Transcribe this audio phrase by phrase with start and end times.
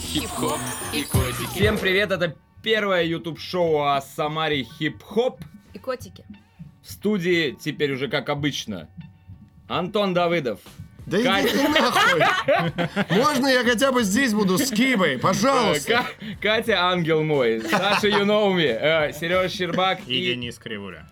[0.00, 0.58] Хип-хоп
[0.94, 1.46] и котики.
[1.54, 5.40] Всем привет, это первое YouTube шоу о Самаре хип-хоп.
[5.74, 6.24] И котики.
[6.82, 8.88] В студии теперь уже как обычно.
[9.68, 10.60] Антон Давыдов.
[11.06, 11.48] Да Катя.
[11.48, 13.16] иди ты нахуй!
[13.16, 15.14] Можно я хотя бы здесь буду с Кибой?
[15.16, 16.04] э, Пожалуйста!
[16.20, 20.34] Ка- Катя Ангел мой, Саша Юноуми, э, Сереж Щербак И и...
[20.34, 21.06] Денис Кривуля.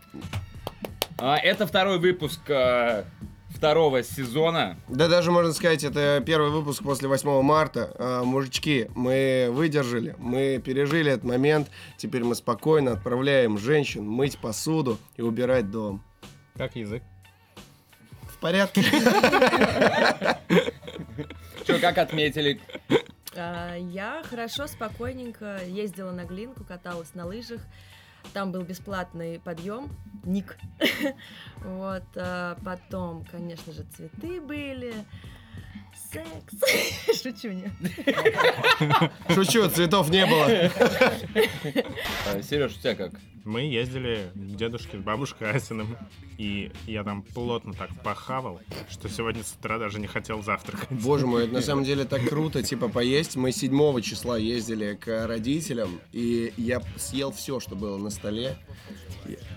[1.19, 3.05] А, это второй выпуск э,
[3.49, 4.77] второго сезона.
[4.89, 7.91] Да даже можно сказать, это первый выпуск после 8 марта.
[7.99, 11.69] А, мужички, мы выдержали, мы пережили этот момент.
[11.97, 16.03] Теперь мы спокойно отправляем женщин мыть посуду и убирать дом.
[16.55, 17.03] Как язык?
[18.31, 18.83] В порядке?
[21.65, 22.61] Что, как отметили?
[23.35, 27.63] А, я хорошо, спокойненько ездила на глинку, каталась на лыжах.
[28.33, 29.89] Там был бесплатный подъем,
[30.25, 30.57] ник.
[31.65, 34.95] Вот, а потом, конечно же, цветы были,
[36.17, 37.23] секс.
[37.23, 37.73] Шучу, нет.
[39.35, 40.47] Шучу, цветов не было.
[42.43, 43.13] Сереж, у тебя как?
[43.45, 45.97] Мы ездили к дедушке с бабушкой Асиным,
[46.37, 50.91] и я там плотно так похавал, что сегодня с утра даже не хотел завтракать.
[50.91, 53.37] Боже мой, это на самом деле так круто, типа, поесть.
[53.37, 58.59] Мы 7 числа ездили к родителям, и я съел все, что было на столе.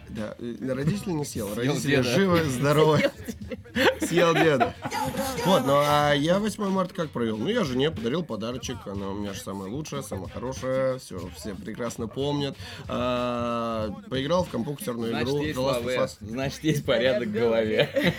[0.10, 2.04] Да, э, родители не съел, родители деда.
[2.04, 3.12] живы, здоровы.
[4.02, 4.74] Съел деда.
[5.46, 7.38] Вот, ну а я 8 марта как провел?
[7.38, 11.56] Ну, я жене подарил подарочек, она у меня же самая лучшая, самая хорошая, все, все
[11.56, 12.56] прекрасно помнят.
[12.88, 18.14] А, поиграл в компьютерную Значит, игру есть лаве, значит, есть порядок в голове.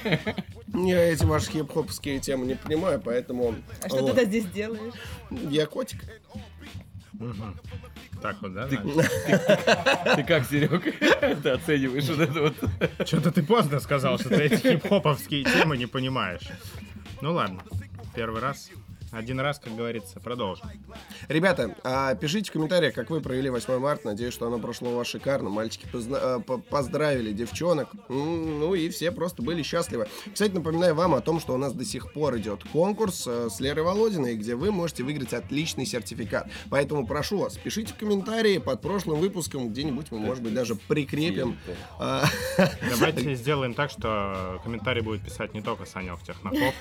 [0.72, 3.56] Я эти ваши хип-хопские темы не понимаю, поэтому...
[3.82, 4.14] А что вот.
[4.14, 4.94] ты здесь делаешь?
[5.30, 6.04] Я котик.
[8.22, 8.66] Так вот, да?
[8.66, 8.84] значит?
[10.16, 10.82] Ты как, Серег?
[11.42, 12.54] Ты оцениваешь вот это вот?
[13.06, 16.48] Что-то ты поздно сказал, что ты эти хип-хоповские темы не понимаешь.
[17.20, 17.62] Ну ладно,
[18.14, 18.70] первый раз.
[19.12, 20.66] Один раз, как говорится, продолжим.
[21.28, 24.08] Ребята, а, пишите в комментариях, как вы провели 8 марта.
[24.08, 25.50] Надеюсь, что оно прошло у вас шикарно.
[25.50, 27.88] Мальчики позна- а, по- поздравили девчонок.
[28.08, 30.06] Ну и все просто были счастливы.
[30.32, 33.58] Кстати, напоминаю вам о том, что у нас до сих пор идет конкурс э, с
[33.58, 36.48] Лерой Володиной, где вы можете выиграть отличный сертификат.
[36.70, 39.70] Поэтому прошу вас, пишите в комментарии под прошлым выпуском.
[39.70, 41.58] Где-нибудь мы, может быть, даже прикрепим.
[41.98, 42.24] а,
[42.90, 46.74] Давайте сделаем так, что комментарий будет писать не только Санек Технопоп.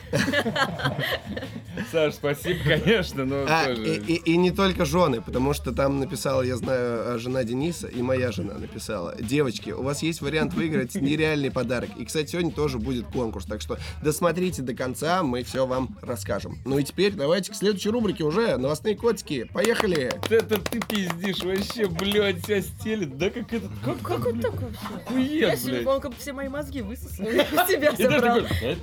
[1.91, 3.95] Саш, спасибо, конечно, но А, тоже...
[3.97, 7.87] и, и- и не только жены, потому что там написала, я знаю, а, жена Дениса,
[7.87, 9.15] и моя жена написала.
[9.19, 11.89] Девочки, у вас есть вариант выиграть нереальный подарок.
[11.97, 16.57] И, кстати, сегодня тоже будет конкурс, так что досмотрите до конца, мы все вам расскажем.
[16.65, 18.57] Ну и теперь давайте к следующей рубрике уже.
[18.57, 20.11] Новостные котики, поехали!
[20.29, 23.17] Это ты пиздишь вообще, блядь, тебя стелит.
[23.17, 23.69] Да как этот...
[23.83, 25.39] Как, Как он так вообще?
[25.39, 25.83] Я Охуеть, блядь.
[25.83, 27.25] по-моему, как все мои мозги высосал.
[27.29, 28.39] Я себя даже забрал.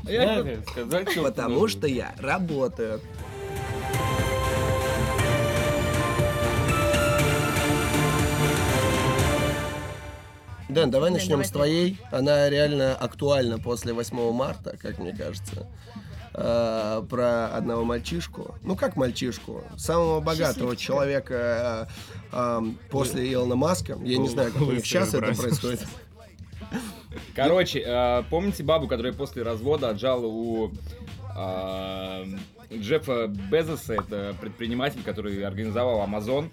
[0.06, 0.56] «Э,
[1.22, 3.00] Потому что я работаю.
[10.76, 11.54] Дэн, давай Дэн, начнем давай с ты.
[11.54, 11.98] твоей.
[12.12, 15.66] Она реально актуальна после 8 марта, как мне кажется.
[16.34, 18.54] А, про одного мальчишку.
[18.62, 19.64] Ну как мальчишку?
[19.78, 20.82] Самого богатого Счастливчика.
[20.82, 21.88] человека а,
[22.30, 23.98] а, после Илона Маска.
[24.02, 25.86] Я не знаю, как у них сейчас это происходит.
[27.34, 30.72] Короче, э, помните бабу, которая после развода отжала у
[31.34, 32.24] э,
[32.74, 36.50] Джеффа Безоса, это предприниматель, который организовал Amazon,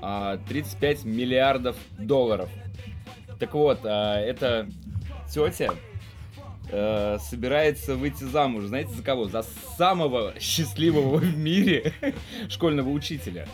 [0.00, 2.48] э, 35 миллиардов долларов.
[3.38, 4.68] Так вот, э, эта
[5.30, 5.74] тетя
[6.70, 8.64] э, собирается выйти замуж.
[8.64, 9.26] Знаете за кого?
[9.26, 9.44] За
[9.76, 11.92] самого счастливого в мире
[12.48, 13.46] школьного учителя.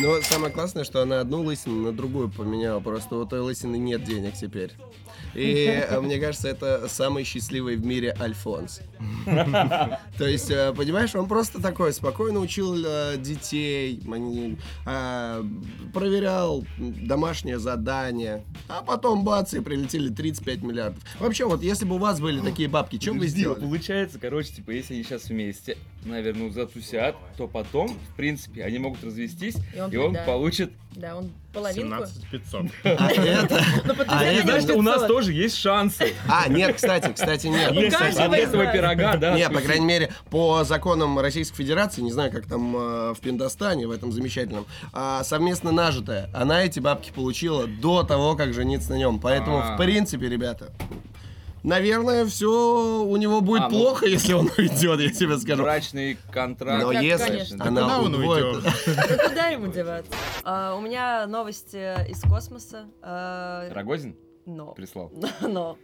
[0.00, 2.80] Но самое классное, что она одну лысину на другую поменяла.
[2.80, 4.72] Просто у той лысины нет денег теперь.
[5.36, 8.80] И э, мне кажется, это самый счастливый в мире Альфонс.
[9.26, 14.00] То есть, э, понимаешь, он просто такой спокойно учил э, детей,
[15.92, 21.02] проверял домашнее задание, а потом бац, и прилетели 35 миллиардов.
[21.20, 23.60] Вообще, вот если бы у вас были такие бабки, что бы вы сделали?
[23.60, 25.76] Получается, короче, типа, если они сейчас вместе,
[26.06, 30.22] наверное, затусят, то потом, в принципе, они могут развестись, И он- и он да.
[30.24, 30.72] получит...
[30.92, 32.06] Да, он половинку.
[32.06, 32.66] 17 500.
[32.84, 33.60] А это...
[33.84, 35.08] Ну, А это, на Знаешь, у нас 500.
[35.08, 36.14] тоже есть шансы.
[36.26, 37.70] А, нет, кстати, кстати, нет.
[37.72, 39.34] У каждого От этого пирога, да.
[39.36, 43.86] Нет, по крайней мере, по законам Российской Федерации, не знаю, как там э, в Пиндостане,
[43.86, 44.64] в этом замечательном,
[44.94, 49.20] а, совместно нажитая, она эти бабки получила до того, как жениться на нем.
[49.20, 49.74] Поэтому, А.
[49.74, 50.72] в принципе, ребята,
[51.66, 55.62] наверное, все у него будет А, ну- плохо, если он уйдет, я тебе скажу.
[55.62, 56.82] Брачный контракт.
[56.82, 57.64] Но как, если конечно.
[57.66, 58.64] она Куда он уйдет?
[58.86, 60.12] Ну, куда ему деваться?
[60.44, 62.86] А, У меня новости из космоса.
[63.02, 64.16] А, Рогозин?
[64.46, 64.72] Но.
[64.72, 65.10] прислал.
[65.40, 65.76] Но.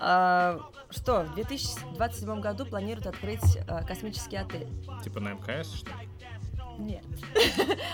[0.00, 0.58] А,
[0.90, 4.66] Что, в 2027 году планируют открыть а, космический отель?
[5.04, 6.08] Типа на МКС, что ли?
[6.78, 7.04] Нет.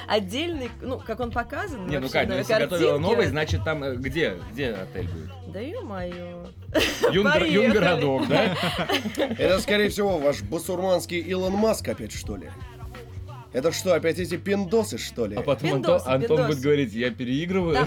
[0.07, 1.87] Отдельный, ну, как он показан.
[1.89, 4.39] Не, ну Кать, ну если готовила новый, значит там э, где?
[4.53, 5.31] Где отель будет?
[5.53, 6.47] Да ё-моё.
[6.73, 7.51] Поехали.
[7.51, 8.57] Юнгородок, да?
[9.17, 12.51] Это, скорее всего, ваш басурманский Илон Маск опять, что ли?
[13.55, 15.35] Это что, опять эти пиндосы, что ли?
[15.35, 16.49] А потом Антон, Пиндосы, Антон пиндосы.
[16.49, 17.79] будет говорить, я переигрываю.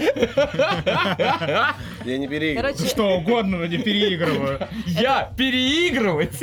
[2.04, 2.74] Я не переигрываю.
[2.74, 4.66] Короче, Что угодно, но не переигрываю.
[4.86, 6.40] Я переигрывать?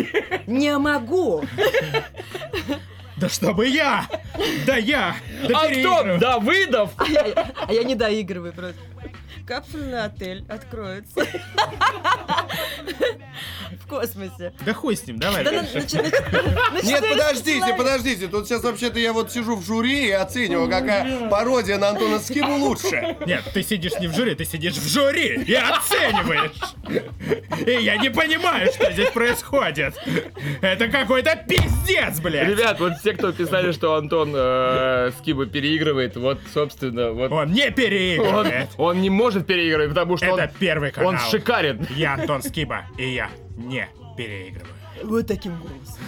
[0.48, 1.44] не могу.
[3.18, 4.08] Да чтобы я!
[4.66, 5.14] Да я!
[5.46, 6.20] Да Антон переигрываю.
[6.20, 6.92] Давыдов!
[6.96, 7.26] А я,
[7.68, 8.80] а я не доигрываю просто.
[9.50, 11.25] Капсульный отель откроется.
[13.84, 14.54] В космосе.
[14.63, 18.28] Да хуй с ним, давай Нет, 400 подождите, подождите.
[18.28, 22.54] Тут сейчас вообще-то я вот сижу в жюри и оцениваю, какая пародия на Антона Скибу
[22.54, 23.18] лучше.
[23.25, 26.52] Нет, ты сидишь не в жюри, ты сидишь в жюри и оцениваешь.
[27.66, 29.95] И я не понимаю, что здесь происходит.
[30.62, 32.48] Это какой-то пиздец, блядь.
[32.48, 37.68] Ребят, вот те, кто писали, что Антон э, Скиба переигрывает, вот, собственно, вот Он не
[37.68, 38.69] он, переигрывает.
[38.78, 41.10] он не может переигрывать, потому что Это он, первый канал.
[41.12, 41.86] он шикарен.
[41.96, 43.88] Я Антон Скиба, и я не
[44.18, 44.74] переигрываю.
[45.04, 46.04] Вот таким голосом.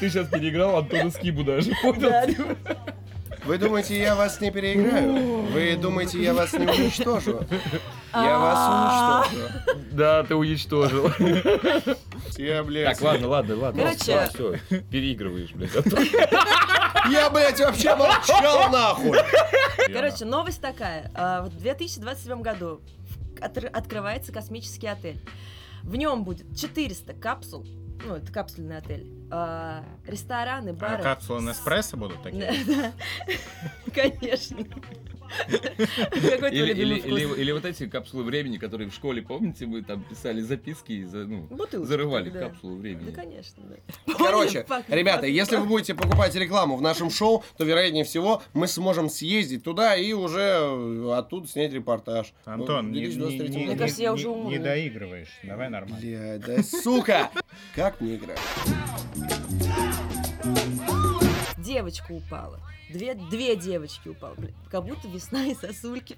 [0.00, 2.00] Ты сейчас переиграл Антона Скибу даже, понял?
[2.00, 2.26] Да.
[3.44, 5.42] Вы думаете, я вас не переиграю?
[5.46, 7.40] Вы думаете, я вас не уничтожу?
[8.12, 9.52] Я вас уничтожу.
[9.92, 11.10] Да, ты уничтожил.
[12.38, 12.86] Я, блядь.
[12.86, 13.82] Так, ладно, ладно, ладно.
[13.82, 14.28] Короче.
[14.28, 15.74] все, переигрываешь, блядь.
[15.76, 16.04] Антон.
[17.10, 19.18] Я, блядь, вообще молчал нахуй.
[19.92, 21.10] Короче, новость такая.
[21.14, 22.80] А, В 2027 году
[23.40, 25.20] открывается космический отель.
[25.82, 27.66] В нем будет 400 капсул.
[28.04, 29.06] Ну, это капсульный отель.
[29.30, 31.02] А, Рестораны, А бары.
[31.02, 32.92] капсулы Неспрессо будут такие?
[33.94, 34.58] Конечно.
[36.50, 36.72] Или,
[37.40, 41.24] или, вот эти капсулы времени, которые в школе, помните, мы там писали записки и за-
[41.26, 42.40] ну, Бутылочки, зарывали да.
[42.40, 43.10] капсулу Да, времени.
[43.12, 44.12] конечно, да.
[44.18, 48.42] Короче, Понял, факт, ребята, если вы будете покупать рекламу в нашем шоу, то, вероятнее всего,
[48.54, 52.32] мы сможем съездить туда и уже э, оттуда снять репортаж.
[52.44, 53.66] Антон, В не, 2023 не- году.
[53.70, 54.62] Мне кажется, я не- уже не умру.
[54.62, 55.28] доигрываешь.
[55.42, 56.38] Давай нормально.
[56.46, 57.30] Да сука!
[57.74, 58.38] Как мне играть?
[61.58, 62.60] Девочка упала.
[62.92, 64.34] Две, две девочки упало.
[64.34, 66.16] Блин, Как будто весна и сосульки.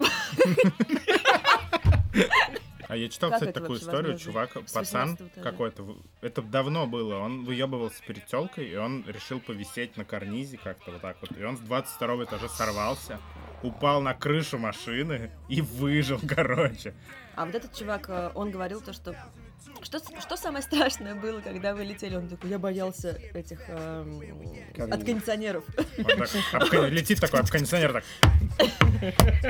[2.89, 4.13] А я читал, Как кстати, такую историю.
[4.13, 4.19] возможно?
[4.19, 5.51] Чувак, пацан 18 этажа.
[5.51, 5.97] какой-то.
[6.21, 7.17] Это давно было.
[7.21, 11.35] Он выебывался перед телкой, и он решил повисеть на карнизе как-то вот так вот.
[11.39, 13.19] И он с 22 этажа сорвался,
[13.63, 16.95] упал на крышу машины и выжил, короче.
[17.35, 19.17] А вот этот чувак, э, он говорил то, что...
[19.83, 22.15] Что, что самое страшное было, когда вы летели?
[22.17, 24.21] Он такой, я боялся этих эм,
[24.79, 25.65] от кондиционеров.
[25.99, 28.05] Он так об кон- летит такой об кондиционер так.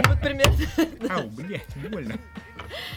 [0.09, 1.15] Вот примерно.
[1.15, 2.15] Ау, блядь, больно.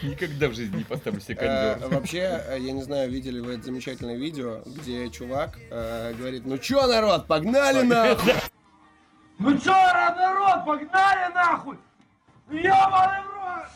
[0.02, 1.88] Никогда в жизни не поставлю себе Э, кондер.
[1.98, 2.18] Вообще,
[2.48, 6.86] э, я не знаю, видели вы это замечательное видео, где чувак э, говорит, ну чё,
[6.86, 8.32] народ, погнали нахуй!
[9.38, 11.76] Ну чё, народ, погнали нахуй!
[12.50, 13.66] Ёбаный в рот!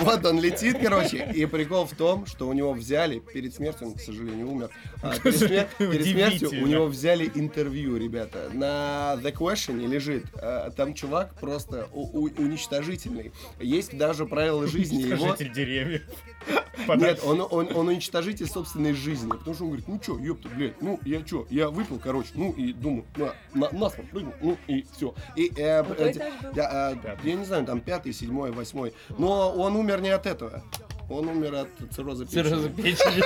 [0.00, 3.94] Вот он летит, короче, и прикол в том, что у него взяли, перед смертью, он,
[3.94, 4.70] к сожалению, умер,
[5.02, 8.50] а перед, смер- перед смертью у него взяли интервью, ребята.
[8.52, 13.32] На The Question лежит, э, там чувак просто уничтожительный.
[13.60, 15.36] Есть даже правила жизни его...
[15.54, 16.02] Деревьев.
[16.96, 19.30] Нет, он, он, он уничтожитель собственной жизни.
[19.30, 22.52] Потому что он говорит, ну чё, ёпта, блядь, ну я чё, я выпил, короче, ну
[22.52, 23.04] и думаю,
[23.54, 25.14] на, на, прыгнул, ну и все.
[25.36, 26.12] И, э, э, э,
[26.52, 27.30] Пятый.
[27.30, 28.92] я не знаю, там пятый, седьмой, восьмой.
[29.18, 30.62] Но он умер не от этого.
[31.08, 32.42] Он умер от цирроза печени.
[32.42, 33.22] Цирроза печени.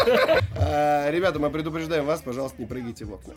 [0.57, 3.35] А, ребята, мы предупреждаем вас, пожалуйста, не прыгайте в окна.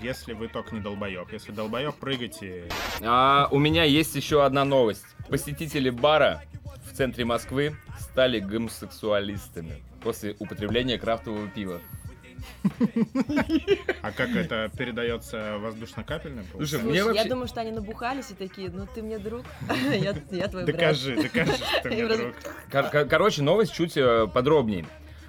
[0.00, 1.32] Если вы только не долбоеб.
[1.32, 2.68] Если долбоеб, прыгайте.
[3.02, 5.04] А, у меня есть еще одна новость.
[5.28, 6.42] Посетители бара
[6.90, 11.80] в центре Москвы стали гомосексуалистами после употребления крафтового пива.
[14.02, 16.44] А как это передается воздушно-капельным?
[16.52, 19.44] Слушай, я думаю, что они набухались и такие, ну ты мне друг,
[19.92, 20.66] я, я твой брат.
[20.66, 22.34] Докажи, докажи, что ты мне друг.
[22.70, 24.86] Кор- кор- короче, новость чуть э, подробнее.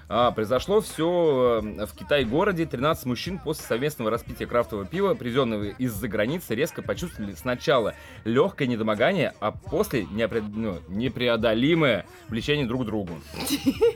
[0.09, 2.65] А, произошло все в Китай-городе.
[2.65, 9.33] 13 мужчин после совместного распития крафтового пива, привезенного из-за границы, резко почувствовали сначала легкое недомогание,
[9.41, 13.19] а после неопре- ну, непреодолимое влечение друг к другу.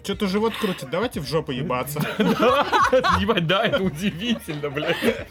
[0.03, 1.99] Что-то живот крутит, давайте в жопу ебаться.
[3.21, 5.27] Ебать, да, это удивительно, блядь.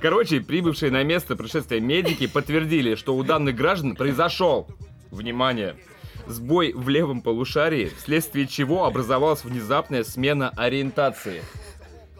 [0.00, 4.66] Короче, прибывшие на место происшествия медики подтвердили, что у данных граждан произошел,
[5.12, 5.76] внимание,
[6.26, 11.42] сбой в левом полушарии, вследствие чего образовалась внезапная смена ориентации.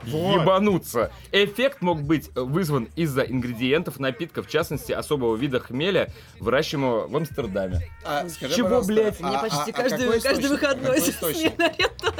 [0.07, 0.43] Вот.
[0.43, 1.11] ебануться.
[1.33, 7.89] Эффект мог быть вызван из-за ингредиентов напитка, в частности, особого вида хмеля, выращиваемого в Амстердаме.
[8.05, 9.19] А, скажи, Чего, блядь?
[9.23, 11.53] а- Мне а- почти а каждый, какой каждый выходной источник?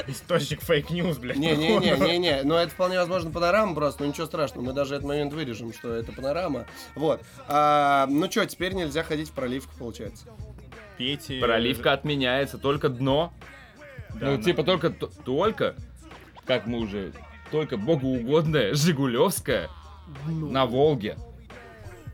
[0.07, 1.37] Источник fake news, блядь.
[1.37, 5.71] Не-не-не-не-не, но это вполне возможно панорама просто, но ничего страшного, мы даже этот момент вырежем,
[5.71, 6.65] что это панорама.
[6.95, 7.21] Вот.
[7.47, 10.25] А, ну что, теперь нельзя ходить в проливку, получается.
[10.97, 11.39] Пейте...
[11.39, 13.33] Проливка отменяется, только дно.
[14.13, 15.75] Да, ну, на- типа, только, только,
[16.45, 17.11] как мы уже,
[17.51, 19.69] только богоугодная Жигулевская
[20.27, 21.17] на Волге.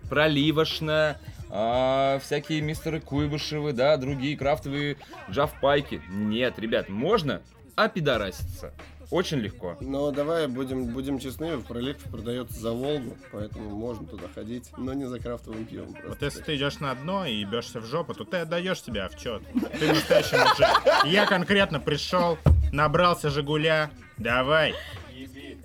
[0.10, 1.20] Проливошная,
[1.50, 4.98] а, всякие мистеры Куйбышевы, да, другие крафтовые
[5.30, 6.02] джавпайки.
[6.10, 7.42] Нет, ребят, можно
[7.76, 8.74] опидораситься.
[9.12, 9.78] Очень легко.
[9.82, 14.94] Но давай будем, будем честны, в проливке продается за Волгу, поэтому можно туда ходить, но
[14.94, 15.94] не за крафтовым пивом.
[16.08, 19.44] Вот если ты идешь на дно и ебешься в жопу, то ты отдаешь себе отчет.
[19.78, 21.06] Ты настоящий мужик.
[21.06, 22.38] Я конкретно пришел,
[22.72, 23.92] набрался Жигуля.
[24.18, 24.74] Давай,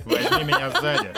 [0.04, 1.12] возьми меня сзади.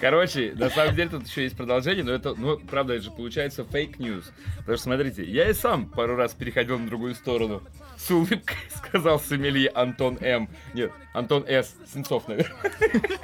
[0.00, 3.64] Короче, на самом деле тут еще есть продолжение, но это, ну, правда, это же получается
[3.64, 4.32] fake news.
[4.58, 7.62] Потому что, смотрите, я и сам пару раз переходил на другую сторону.
[7.96, 10.48] С улыбкой сказал сомелье Антон М.
[10.74, 11.74] Нет, Антон С.
[11.92, 12.72] Сенцов, наверное.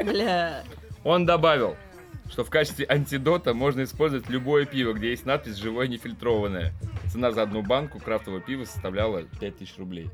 [0.05, 0.65] Бля.
[1.05, 1.77] Он добавил,
[2.31, 6.73] что в качестве антидота можно использовать любое пиво, где есть надпись «живое нефильтрованное».
[7.13, 10.11] Цена за одну банку крафтового пива составляла 5000 рублей.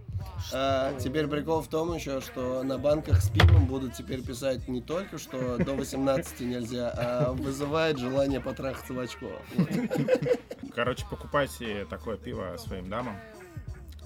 [0.52, 4.80] А, теперь прикол в том еще, что на банках с пивом будут теперь писать не
[4.80, 9.30] только, что до 18 нельзя, а вызывает желание потрахаться в очко.
[10.74, 13.16] Короче, покупайте такое пиво своим дамам.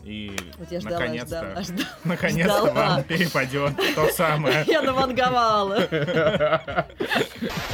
[0.04, 1.88] И Вот я ждала, ждала, наконец-то, ждала.
[2.04, 2.72] наконец-то ждала.
[2.72, 4.64] вам перепадет то самое.
[4.68, 5.78] Я наванговала.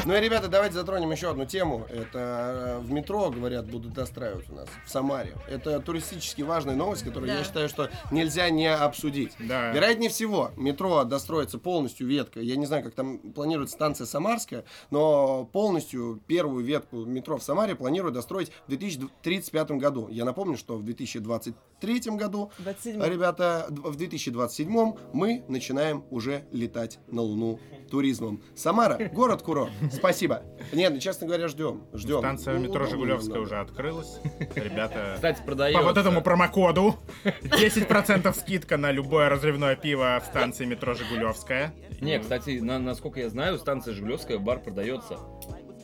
[0.04, 1.86] Ну и, ребята, давайте затронем еще одну тему.
[1.88, 5.34] Это э, в метро, говорят, будут достраивать у нас в Самаре.
[5.48, 7.38] Это туристически важная новость, которую Да.
[7.38, 9.32] я считаю, что нельзя не обсудить.
[9.38, 9.72] Да.
[9.72, 12.40] Вероятнее всего, метро достроится полностью ветка.
[12.40, 17.74] Я не знаю, как там планируется станция Самарская, но полностью первую ветку метро в Самаре
[17.74, 20.08] планируют достроить в 2035 году.
[20.08, 23.02] Я напомню, что в 2023 году, 27.
[23.04, 27.58] ребята, в 2027 мы начинаем уже летать на Луну
[27.90, 28.42] туризмом.
[28.54, 29.70] Самара, город-курорт.
[29.92, 30.42] Спасибо.
[30.72, 31.84] Нет, ну, честно говоря, ждем.
[31.94, 32.18] Ждем.
[32.18, 34.18] Станция Ну, метро ну, Жигулевская уже открылась.
[34.54, 35.80] Ребята, Кстати, продается...
[35.80, 41.74] по вот этому промокоду 10% скидка на любое разливное пиво в станции метро Жигулевская.
[42.00, 45.18] Не, кстати, на- насколько я знаю, станция Жигулевская бар продается.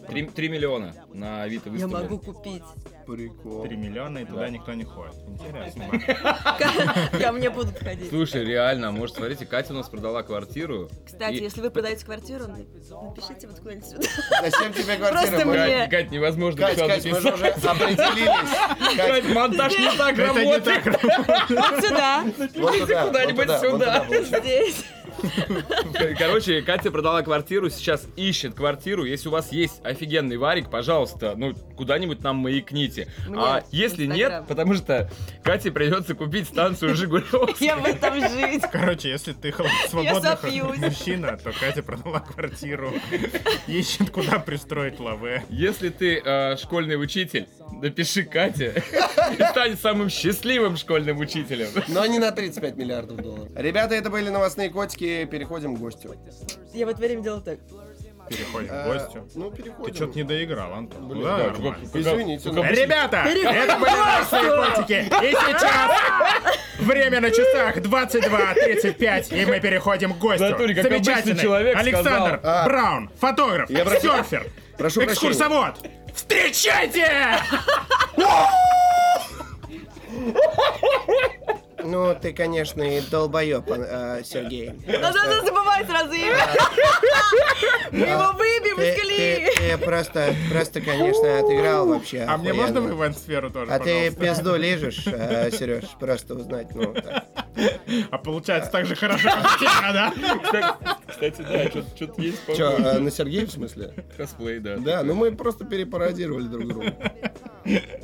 [0.08, 2.10] 3, миллиона на Авито Я выставлен.
[2.10, 2.62] могу купить.
[3.06, 3.62] Прикол.
[3.64, 4.49] 3 миллиона и туда Да.
[4.50, 5.14] никто не ходит.
[5.28, 5.85] Интересно.
[7.21, 8.09] Ко мне будут ходить.
[8.09, 10.88] Слушай, реально, может, смотрите, Катя у нас продала квартиру.
[11.04, 14.02] Кстати, если вы продаете квартиру, напишите вот куда-нибудь сюда.
[14.42, 15.09] Зачем тебе квартира?
[15.11, 15.47] Просто Кать?
[15.47, 18.97] мне- Кать, невозможно Кать, всё Кать, мы же уже определились.
[18.97, 20.85] Кать, Кать, монтаж не так работает.
[21.49, 22.25] Вот сюда.
[22.80, 24.06] туда, куда-нибудь сюда.
[24.40, 24.85] Здесь.
[26.18, 29.04] Короче, Катя продала квартиру, сейчас ищет квартиру.
[29.04, 32.91] Если у вас есть офигенный варик, пожалуйста, ну, куда-нибудь нам маякните.
[33.26, 35.11] Мне а если нет, потому что
[35.42, 37.54] Кате придется купить станцию Жигулевская.
[37.61, 38.62] Я в этом жить.
[38.70, 39.52] Короче, если ты
[39.88, 42.92] свободный мужчина, то Катя продала квартиру.
[43.66, 45.44] Ищет, куда пристроить лаве.
[45.49, 47.49] Если ты э, школьный учитель,
[47.80, 48.82] напиши Кате
[49.38, 51.68] и стань самым счастливым школьным учителем.
[51.88, 53.49] Но не на 35 миллиардов долларов.
[53.56, 55.25] Ребята, это были новостные котики.
[55.25, 56.14] Переходим к гостю.
[56.72, 57.58] Я в это время делала так.
[58.29, 59.29] Переходим к Э, гостю.
[59.35, 59.95] Ну, Ты переходим.
[59.95, 61.09] что-то не доиграл, Антон.
[61.09, 61.76] Блин, да, да, нормально.
[61.93, 62.50] Извините.
[62.52, 65.05] ну, Ребята, это были новостные котики.
[65.25, 65.91] И сейчас
[66.79, 70.45] время на часах 22.35, и мы переходим к гостю.
[70.50, 72.64] Натуре, как Замечательный человек Александр сказал.
[72.64, 74.47] Браун, фотограф, Я прошу- серфер,
[74.79, 75.12] Прошу прощения.
[75.12, 75.75] экскурсовод.
[76.14, 77.09] Встречайте!
[81.84, 84.72] Ну, ты, конечно, и долбоеб, э, Сергей.
[84.86, 86.36] Надо забывать сразу имя.
[87.92, 89.50] Мы его выбьем из колеи.
[89.56, 92.24] ты просто, просто, конечно, отыграл вообще.
[92.28, 97.24] А мне можно в ивент-сферу тоже, А ты пизду лежишь, Сереж, просто узнать, ну, так.
[98.10, 100.76] А получается так же хорошо, как тебя, да?
[101.06, 103.00] Кстати, да, что-то есть Че, похоже.
[103.00, 103.94] на Сергея в смысле?
[104.16, 104.76] Косплей, да.
[104.78, 106.94] Да, ну мы просто перепародировали друг друга.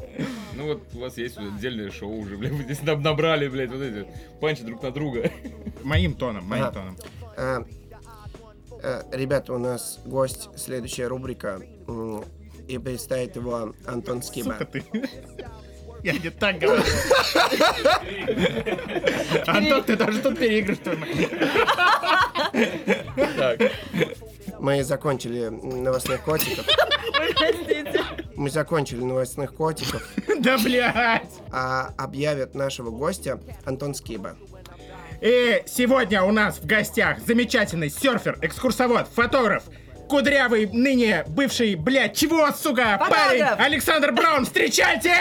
[0.59, 3.81] Ну вот у вас есть отдельное шоу уже, блядь, вы здесь нам набрали, блядь, вот
[3.81, 4.09] эти
[4.41, 5.31] панчи друг на друга.
[5.85, 6.73] Моим тоном, моим Ага.
[6.73, 6.97] тоном.
[7.37, 7.65] А,
[8.83, 11.61] э, Ребята, у нас гость, следующая рубрика.
[11.87, 12.25] м,
[12.67, 14.53] И представит его Антон Скиба.
[14.55, 14.83] Сука ты.
[16.03, 16.83] Я не так говорю.
[19.47, 20.83] Антон, ты даже тут переигрываешь.
[20.83, 21.11] твою мать.
[23.37, 23.61] Так,
[24.61, 26.67] Мы закончили новостных котиков.
[27.37, 28.05] Простите.
[28.37, 30.03] Мы закончили новостных котиков.
[30.39, 31.33] Да блядь.
[31.51, 34.37] А объявят нашего гостя Антон Скиба.
[35.21, 39.65] И сегодня у нас в гостях замечательный серфер, экскурсовод, фотограф,
[40.09, 45.13] кудрявый, ныне бывший, блядь, чего, сука, парень, Александр Браун, встречайте!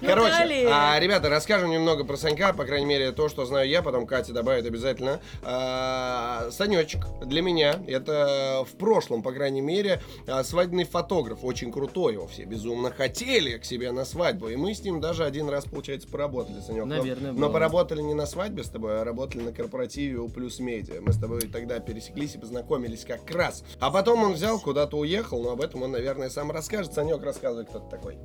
[0.00, 0.68] Короче, Наталья.
[0.72, 4.32] а, ребята, расскажем немного про Санька, по крайней мере, то, что знаю я, потом Катя
[4.32, 5.20] добавит обязательно.
[5.42, 12.14] А, Санечек для меня, это в прошлом, по крайней мере, а, свадебный фотограф, очень крутой,
[12.14, 15.64] его все безумно хотели к себе на свадьбу, и мы с ним даже один раз,
[15.64, 16.84] получается, поработали, Санек.
[16.84, 17.52] Но- Наверное, Но было.
[17.52, 21.00] поработали не на свадьбе с тобой, а работали на корпоративе у Плюс Медиа.
[21.00, 23.64] Мы с тобой тогда пересеклись и познакомились как раз.
[23.80, 26.92] А потом он взял, куда-то уехал, но об этом он, наверное, сам расскажет.
[26.92, 28.18] Санек, рассказывай, кто ты такой.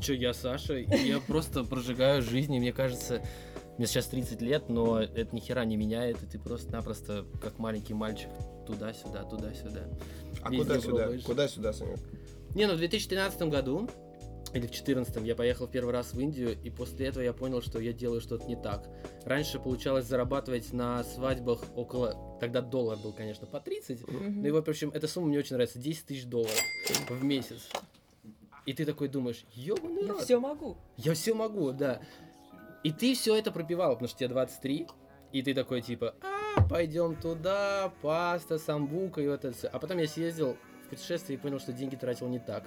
[0.00, 3.22] Че, я Саша, и я просто прожигаю жизнь, и мне кажется,
[3.78, 7.94] мне сейчас 30 лет, но это ни хера не меняет, и ты просто-напросто, как маленький
[7.94, 8.28] мальчик,
[8.66, 9.84] туда-сюда, туда-сюда.
[10.42, 10.96] А Везде куда сюда?
[10.96, 11.22] пробуешь.
[11.22, 11.98] Куда сюда, Санек?
[12.54, 13.88] Не, ну в 2013 году,
[14.52, 17.60] или в 2014 я поехал в первый раз в Индию, и после этого я понял,
[17.60, 18.88] что я делаю что-то не так.
[19.24, 24.56] Раньше получалось зарабатывать на свадьбах около, тогда доллар был, конечно, по 30, ну и, в
[24.56, 26.58] общем, эта сумма мне очень нравится, 10 тысяч долларов
[27.10, 27.68] в месяц.
[28.66, 30.22] И ты такой думаешь, ёбаный Я рот.
[30.22, 30.76] все могу.
[30.96, 32.00] Я все могу, да.
[32.82, 34.86] И ты все это пропивал, потому что тебе 23,
[35.32, 39.68] и ты такой типа, а, пойдем туда, паста, самбука и вот это все.
[39.68, 42.64] А потом я съездил в путешествие и понял, что деньги тратил не так.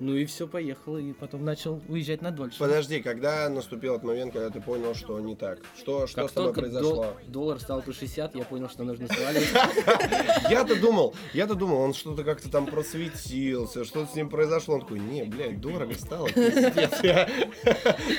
[0.00, 2.58] Ну и все, поехал, и потом начал уезжать на дольше.
[2.58, 5.60] Подожди, когда наступил этот момент, когда ты понял, что не так?
[5.78, 6.94] Что, что Как с тобой только произошло?
[6.94, 9.48] дол- доллар стал по 60, я понял, что нужно сваливать.
[10.50, 14.74] Я-то думал, я-то думал, он что-то как-то там просветился, что-то с ним произошло.
[14.74, 16.26] Он такой, не, блядь, дорого стало,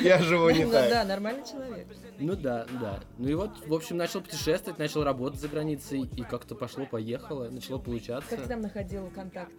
[0.02, 0.90] я, живу не Ну так.
[0.90, 1.88] да, нормальный человек.
[2.20, 3.00] Ну да, да.
[3.18, 7.80] Ну и вот, в общем, начал путешествовать, начал работать за границей, и как-то пошло-поехало, начало
[7.80, 8.30] получаться.
[8.30, 9.56] Как ты там находил контакты?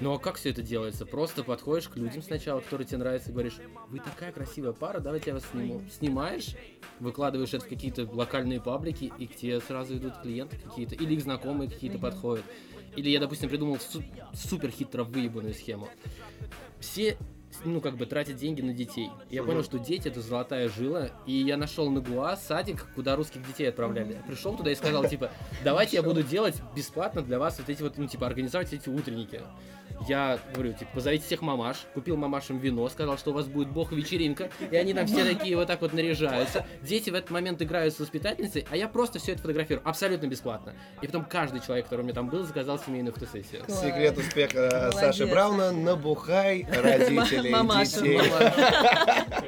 [0.00, 1.06] Ну а как все это делается?
[1.06, 5.30] Просто подходишь к людям сначала, которые тебе нравятся, и говоришь, вы такая красивая пара, давайте
[5.30, 5.82] я вас сниму.
[5.90, 6.54] Снимаешь,
[7.00, 11.22] выкладываешь это в какие-то локальные паблики, и к тебе сразу идут клиенты какие-то, или их
[11.22, 12.44] знакомые какие-то подходят.
[12.96, 15.88] Или я, допустим, придумал су- супер хитро выебанную схему.
[16.80, 17.16] Все
[17.64, 19.10] ну, как бы тратят деньги на детей.
[19.30, 23.46] Я понял, что дети это золотая жила, и я нашел на Гуа садик, куда русских
[23.46, 24.14] детей отправляли.
[24.14, 25.30] Я пришел туда и сказал, типа,
[25.64, 29.42] давайте я буду делать бесплатно для вас вот эти вот, ну, типа, организовать эти утренники.
[30.06, 33.92] Я говорю, типа, позовите всех мамаш, купил мамашам вино, сказал, что у вас будет бог
[33.92, 36.64] вечеринка, и они там все такие вот так вот наряжаются.
[36.82, 40.74] Дети в этот момент играют с воспитательницей, а я просто все это фотографирую абсолютно бесплатно.
[41.02, 43.64] И потом каждый человек, который у меня там был, заказал семейную фотосессию.
[43.64, 43.80] Класс.
[43.80, 45.00] Секрет успеха Молодец.
[45.00, 48.20] Саши Брауна– набухай родителей Мамаша, детей.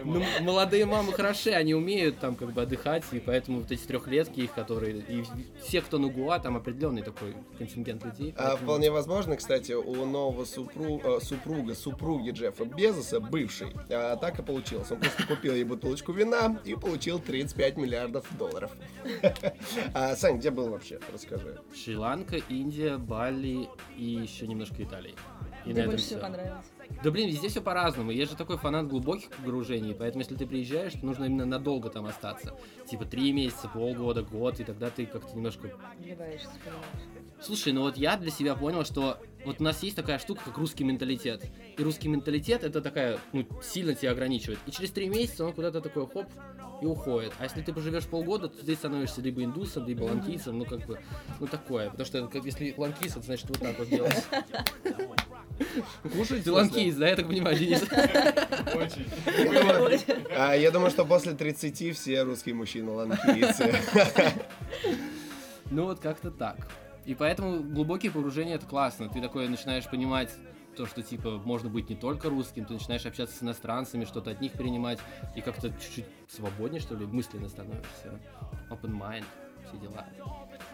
[0.04, 4.40] Ну, молодые мамы хороши, они умеют там как бы отдыхать, и поэтому вот эти трехлетки
[4.40, 5.24] их, которые, и
[5.62, 8.34] все, кто на Гуа, там определенный такой контингент людей.
[8.36, 14.16] А, поэтому- вполне возможно, кстати, у нового супру- э, супруга, супруги Джеффа Безоса, бывший, а,
[14.16, 14.90] так и получилось.
[14.90, 18.70] Он просто купил ей бутылочку вина и получил 35 миллиардов долларов.
[19.94, 20.98] А, Сань, где был вообще?
[21.12, 21.58] Расскажи.
[21.74, 25.14] Шри-Ланка, Индия, Бали и еще немножко Италии.
[25.66, 26.66] И Мне больше всего понравилось.
[27.02, 28.10] Да блин, везде все по-разному.
[28.10, 32.06] Я же такой фанат глубоких погружений, поэтому если ты приезжаешь, то нужно именно надолго там
[32.06, 32.56] остаться.
[32.88, 37.19] Типа три месяца, полгода, год, и тогда ты как-то немножко Вливаешься, понимаешь.
[37.42, 40.58] Слушай, ну вот я для себя понял, что вот у нас есть такая штука, как
[40.58, 41.46] русский менталитет.
[41.76, 44.58] И русский менталитет это такая, ну, сильно тебя ограничивает.
[44.66, 46.26] И через три месяца он куда-то такой хоп
[46.82, 47.32] и уходит.
[47.38, 51.00] А если ты поживешь полгода, то ты становишься либо индусом, либо ланкийцем, ну как бы,
[51.38, 51.90] ну такое.
[51.90, 54.24] Потому что как, если ланкийц, это значит вот так вот делать.
[56.12, 56.44] Кушать?
[56.44, 57.82] Ты ланкийц, да, я так понимаю, Денис?
[60.36, 63.74] А, я думаю, что после 30 все русские мужчины ланкийцы.
[65.70, 66.66] Ну вот как-то так.
[67.04, 69.08] И поэтому глубокие погружения это классно.
[69.08, 70.30] Ты такое начинаешь понимать
[70.76, 74.40] то, что типа можно быть не только русским, ты начинаешь общаться с иностранцами, что-то от
[74.40, 74.98] них принимать,
[75.36, 78.20] и как-то чуть-чуть свободнее, что ли, мысленно становишься.
[78.70, 79.24] Open mind,
[79.68, 80.06] все дела.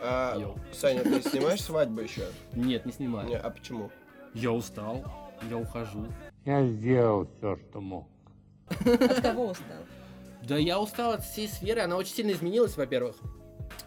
[0.03, 0.59] А, Йоу.
[0.73, 2.27] Саня, ты снимаешь свадьбу еще?
[2.53, 3.29] Нет, не снимаю.
[3.29, 3.91] Не, а почему?
[4.35, 5.05] Я устал,
[5.49, 6.07] я ухожу.
[6.45, 8.09] Я сделал все, что мог.
[8.69, 9.83] От кого устал?
[10.43, 13.17] Да я устал от всей сферы, она очень сильно изменилась, во-первых.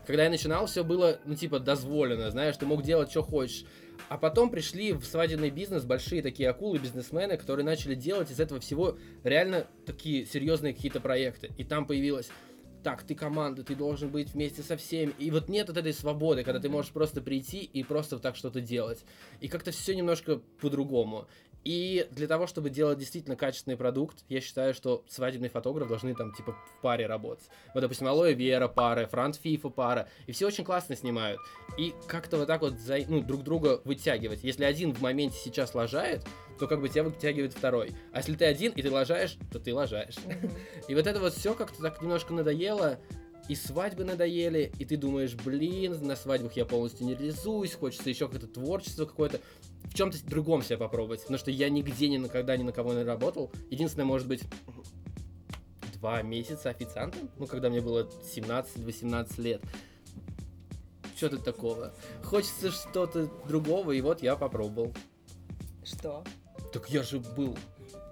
[0.05, 3.65] Когда я начинал, все было, ну, типа, дозволено, знаешь, ты мог делать, что хочешь.
[4.07, 8.59] А потом пришли в свадебный бизнес большие такие акулы, бизнесмены, которые начали делать из этого
[8.59, 11.51] всего реально такие серьезные какие-то проекты.
[11.57, 12.29] И там появилось
[12.83, 15.13] так, ты команда, ты должен быть вместе со всеми.
[15.19, 18.61] И вот нет вот этой свободы, когда ты можешь просто прийти и просто так что-то
[18.61, 19.03] делать.
[19.41, 21.27] И как-то все немножко по-другому.
[21.65, 26.33] И для того, чтобы делать действительно качественный продукт, я считаю, что свадебный фотограф должны там
[26.33, 27.45] типа в паре работать.
[27.73, 31.39] Вот, допустим, Алоэ Вера пара, Франц Фифа пара, и все очень классно снимают.
[31.77, 34.43] И как-то вот так вот за- ну, друг друга вытягивать.
[34.43, 36.25] Если один в моменте сейчас лажает,
[36.59, 37.91] то как бы тебя вытягивает второй.
[38.13, 40.15] А если ты один и ты лажаешь, то ты лажаешь.
[40.87, 42.99] И вот это вот все как-то так немножко надоело.
[43.47, 48.27] И свадьбы надоели, и ты думаешь, блин, на свадьбах я полностью не реализуюсь, хочется еще
[48.27, 49.39] какое-то творчество какое-то,
[49.89, 53.51] в чем-то другом себя попробовать, потому что я нигде никогда ни на кого не работал.
[53.69, 54.43] Единственное, может быть,
[55.95, 59.61] два месяца официантом, ну, когда мне было 17-18 лет.
[61.15, 61.93] Что-то такого.
[62.23, 64.93] Хочется что-то другого, и вот я попробовал.
[65.83, 66.23] Что?
[66.71, 67.57] Так я же был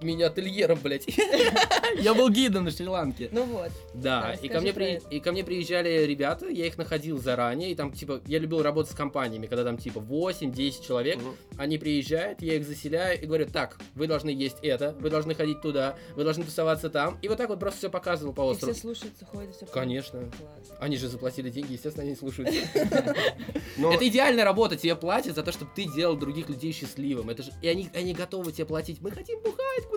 [0.02, 1.06] мини-ательером, блядь.
[2.00, 3.28] Я был гидом на Шри-Ланке.
[3.32, 3.70] Ну вот.
[3.94, 7.70] Да, Расскажи и ко, мне при- и ко мне приезжали ребята, я их находил заранее,
[7.70, 11.18] и там, типа, я любил работать с компаниями, когда там, типа, 8-10 человек,
[11.56, 15.60] они приезжают, я их заселяю и говорю, так, вы должны есть это, вы должны ходить
[15.62, 18.72] туда, вы должны тусоваться там, и вот так вот просто все показывал по И острову.
[18.72, 20.20] все слушаются, ходят, все Конечно.
[20.20, 20.78] Класс.
[20.80, 22.50] Они же заплатили деньги, естественно, они слушают.
[22.74, 27.30] Это идеальная работа, тебе платят за то, чтобы ты делал других людей счастливым.
[27.30, 29.00] Это же, и они, они готовы тебе платить.
[29.00, 29.87] Мы хотим бухать,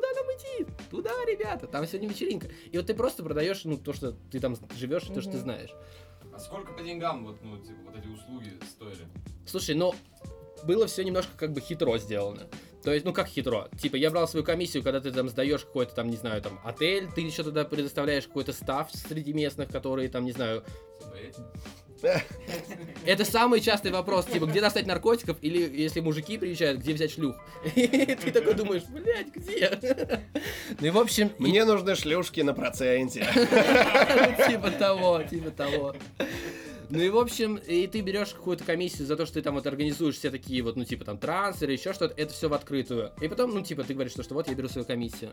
[0.89, 2.47] Туда, ребята, там сегодня вечеринка.
[2.71, 5.37] И вот ты просто продаешь, ну, то, что ты там живешь, и то, что ты
[5.37, 5.73] знаешь.
[6.33, 9.07] А сколько по деньгам вот, ну, типа, вот эти услуги стоили?
[9.45, 9.93] Слушай, ну,
[10.63, 12.47] было все немножко как бы хитро сделано.
[12.83, 13.69] То есть, ну как хитро?
[13.79, 17.09] Типа, я брал свою комиссию, когда ты там сдаешь какой-то там, не знаю, там, отель,
[17.13, 20.63] ты еще туда предоставляешь какой-то став среди местных, которые там, не знаю,
[23.05, 27.35] Это самый частый вопрос, типа, где достать наркотиков, или если мужики приезжают, где взять шлюх?
[27.75, 29.79] И ты такой думаешь, блядь, где?
[30.79, 33.27] Ну и в общем, мне нужны шлюшки на проценте.
[34.47, 35.95] типа того, типа того.
[36.91, 39.65] Ну и в общем, и ты берешь какую-то комиссию за то, что ты там вот
[39.65, 43.13] организуешь все такие вот, ну типа там трансферы, еще что-то, это все в открытую.
[43.21, 45.31] И потом, ну типа ты говоришь, что, что вот я беру свою комиссию.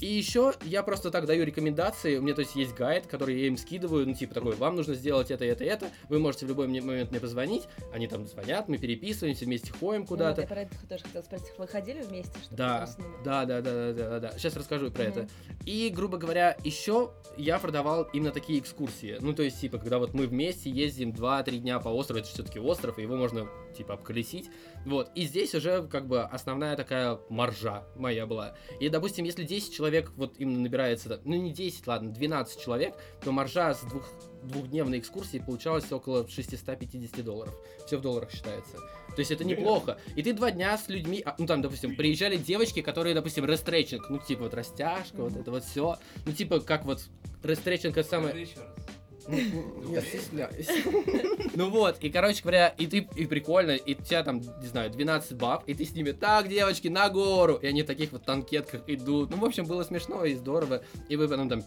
[0.00, 3.46] И еще я просто так даю рекомендации, у меня то есть есть гайд, который я
[3.46, 6.68] им скидываю, ну типа такой, вам нужно сделать это, это, это, вы можете в любой
[6.68, 10.42] момент мне позвонить, они там звонят, мы переписываемся, вместе ходим куда-то.
[10.42, 11.52] Ну, вот, я про это тоже хотела спросить.
[11.56, 12.88] Вы ходили вместе, чтобы Да,
[13.24, 14.32] да, да, да, да, да, да.
[14.36, 15.12] Сейчас расскажу про Мгм.
[15.12, 15.28] это.
[15.64, 19.16] И, грубо говоря, еще я продавал именно такие экскурсии.
[19.20, 22.58] Ну, то есть, типа, когда вот мы вместе ездим 2-3 дня по острову, это все-таки
[22.58, 24.50] остров, и его можно, типа, обколесить.
[24.84, 25.10] Вот.
[25.14, 28.54] И здесь уже, как бы, основная такая маржа моя была.
[28.80, 33.32] И, допустим, если 10 человек вот именно набирается, ну, не 10, ладно, 12 человек, то
[33.32, 34.08] маржа с двух
[34.42, 37.54] двухдневной экскурсии получалось около 650 долларов.
[37.86, 38.76] Все в долларах считается.
[38.76, 39.98] То есть это неплохо.
[40.16, 44.08] И ты два дня с людьми, а, ну там, допустим, приезжали девочки, которые, допустим, рестрейчинг,
[44.10, 45.96] ну типа вот растяжка, вот это вот все.
[46.24, 47.02] Ну типа как вот
[47.42, 48.34] рестрейчинг это самое...
[48.34, 48.62] Ну,
[49.28, 50.68] Я стесняюсь.
[51.54, 54.90] Ну вот, и, короче говоря, и ты, и прикольно, и у тебя там, не знаю,
[54.90, 58.24] 12 баб, и ты с ними, так, девочки, на гору, и они в таких вот
[58.24, 59.30] танкетках идут.
[59.30, 61.62] Ну, в общем, было смешно и здорово, и вы потом там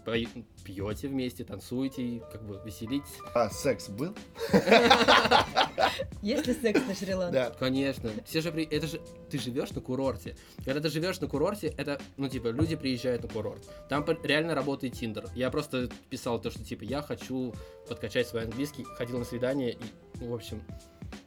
[0.63, 3.17] пьете вместе, танцуете, и как бы веселитесь.
[3.33, 4.15] А секс был?
[6.21, 7.33] Есть ли секс на Шри-Ланке?
[7.33, 7.49] Да.
[7.49, 8.11] Конечно.
[8.25, 8.63] Все же при...
[8.65, 10.35] Это же ты живешь на курорте.
[10.63, 13.67] Когда ты живешь на курорте, это, ну, типа, люди приезжают на курорт.
[13.89, 15.25] Там реально работает Тиндер.
[15.35, 17.50] Я просто писал то, что, типа, я хочу
[17.87, 19.77] подкачать свой английский, ходил на свидание, и,
[20.19, 20.61] ну, в общем,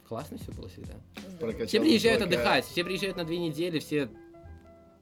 [0.07, 0.93] классно все было всегда.
[1.39, 4.09] Прокачал Все приезжают только- отдыхать, все приезжают на две недели, все,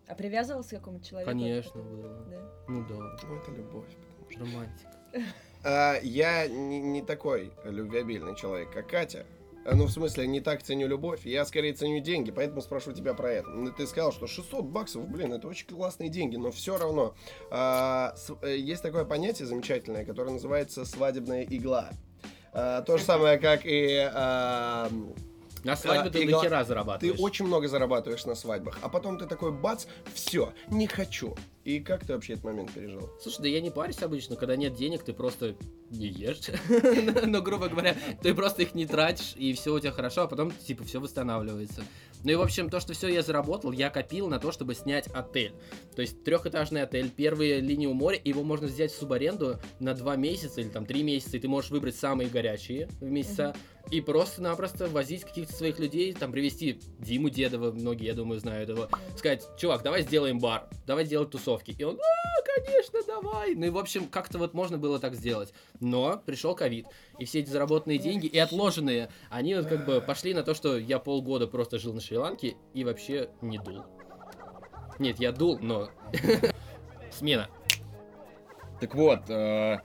[0.08, 1.32] А привязывался к какому-то человеку?
[1.32, 2.26] конечно, было.
[2.30, 2.50] Да.
[2.68, 2.96] Ну да,
[3.28, 3.86] Ну, это любовь.
[4.30, 4.92] потому что- романтика.
[5.64, 9.26] А, я не, не такой любвеобильный человек, как Катя.
[9.66, 11.26] А, Ну, в смысле, не так ценю любовь.
[11.26, 13.50] Я скорее ценю деньги, поэтому спрошу тебя про это.
[13.50, 17.16] Ну, Ты сказал, что 600 баксов, блин, это очень классные деньги, но все равно.
[17.52, 21.90] а, э, есть такое понятие замечательное, которое называется свадебная игла.
[22.54, 23.98] А, то же самое, как и...
[24.14, 24.90] а,
[25.64, 27.20] На свадьбе А, ты игла- дохера ты зарабатываешь.
[27.20, 31.36] очень много зарабатываешь на свадьбах, а потом ты такой, бац, все, не хочу.
[31.64, 33.10] И как ты вообще этот момент пережил?
[33.22, 35.56] Слушай, да я не парюсь обычно, когда нет денег, ты просто
[35.90, 36.40] не ешь.
[37.26, 40.52] Ну, грубо говоря, ты просто их не тратишь, и все у тебя хорошо, а потом,
[40.52, 41.84] типа, все восстанавливается.
[42.24, 45.08] Ну и, в общем, то, что все я заработал, я копил на то, чтобы снять
[45.08, 45.54] отель.
[45.96, 50.16] То есть трехэтажный отель, первые линии у моря, его можно взять в субаренду на два
[50.16, 53.56] месяца или там три месяца, и ты можешь выбрать самые горячие в месяца,
[53.92, 58.88] и просто-напросто возить каких-то своих людей, там, привести Диму Дедова, многие, я думаю, знают его,
[59.18, 61.76] сказать, чувак, давай сделаем бар, давай делать тусовки.
[61.78, 63.56] И он, а, конечно, давай.
[63.56, 65.54] Ну и, в общем, как-то вот можно было так сделать.
[65.80, 66.88] Но пришел ковид,
[67.20, 70.78] и все эти заработанные деньги и отложенные, они вот как бы пошли на то, что
[70.78, 73.84] я полгода просто жил на Шри-Ланке и вообще не дул.
[75.00, 75.90] Нет, я дул, но...
[77.12, 77.50] Смена.
[78.80, 79.80] Так вот, э,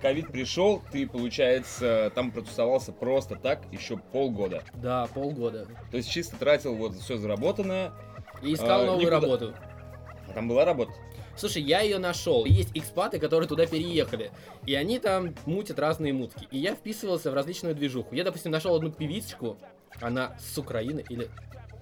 [0.00, 4.62] ковид пришел, ты, получается, там протусовался просто так еще полгода.
[4.74, 5.66] Да, полгода.
[5.90, 7.92] То есть чисто тратил вот все заработанное,
[8.42, 9.54] И искал А, новую никуда- работу.
[10.28, 10.92] а там была работа.
[11.36, 12.44] Слушай, я ее нашел.
[12.46, 14.30] Есть экспаты, которые туда переехали.
[14.66, 16.46] И они там мутят разные мутки.
[16.50, 18.14] И я вписывался в различную движуху.
[18.14, 19.58] Я, допустим, нашел одну певичку.
[20.00, 21.28] Она с Украины или...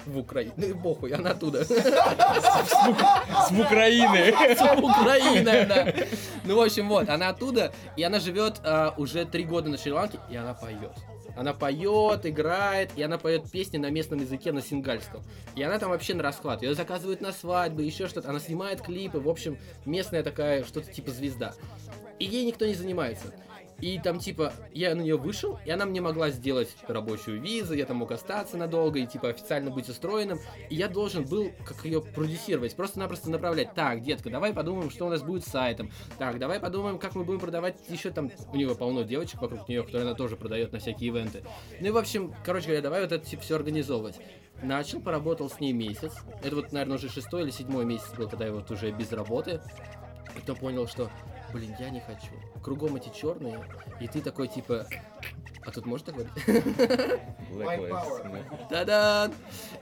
[0.06, 0.52] в Украине.
[0.56, 1.64] Ну и похуй, она оттуда.
[1.64, 1.72] С
[3.52, 4.32] Украины.
[4.56, 5.94] С Украины, да.
[6.44, 10.18] Ну, в общем, вот, она оттуда, и она живет а, уже три года на Шри-Ланке,
[10.30, 10.92] и она поет.
[11.36, 15.22] Она поет, играет, и она поет песни на местном языке, на сингальском.
[15.54, 16.62] И она там вообще на расхват.
[16.62, 18.30] Ее заказывают на свадьбы, еще что-то.
[18.30, 21.54] Она снимает клипы, в общем, местная такая, что-то типа звезда.
[22.18, 23.32] И ей никто не занимается.
[23.80, 27.86] И там, типа, я на нее вышел, и она мне могла сделать рабочую визу, я
[27.86, 30.38] там мог остаться надолго и, типа, официально быть устроенным.
[30.68, 33.74] И я должен был, как ее продюсировать, просто-напросто направлять.
[33.74, 35.90] Так, детка, давай подумаем, что у нас будет с сайтом.
[36.18, 38.30] Так, давай подумаем, как мы будем продавать еще там...
[38.52, 41.42] У нее полно девочек вокруг нее, которые она тоже продает на всякие ивенты.
[41.80, 44.16] Ну и, в общем, короче говоря, давай вот это типа, все организовывать.
[44.62, 46.12] Начал, поработал с ней месяц.
[46.42, 49.60] Это вот, наверное, уже шестой или седьмой месяц был, когда я вот уже без работы.
[50.36, 51.10] И то понял, что,
[51.52, 52.32] блин, я не хочу.
[52.62, 53.62] Кругом эти черные,
[54.00, 54.86] и ты такой типа.
[55.66, 56.32] А тут можно так говорить?
[58.68, 59.30] Та-да!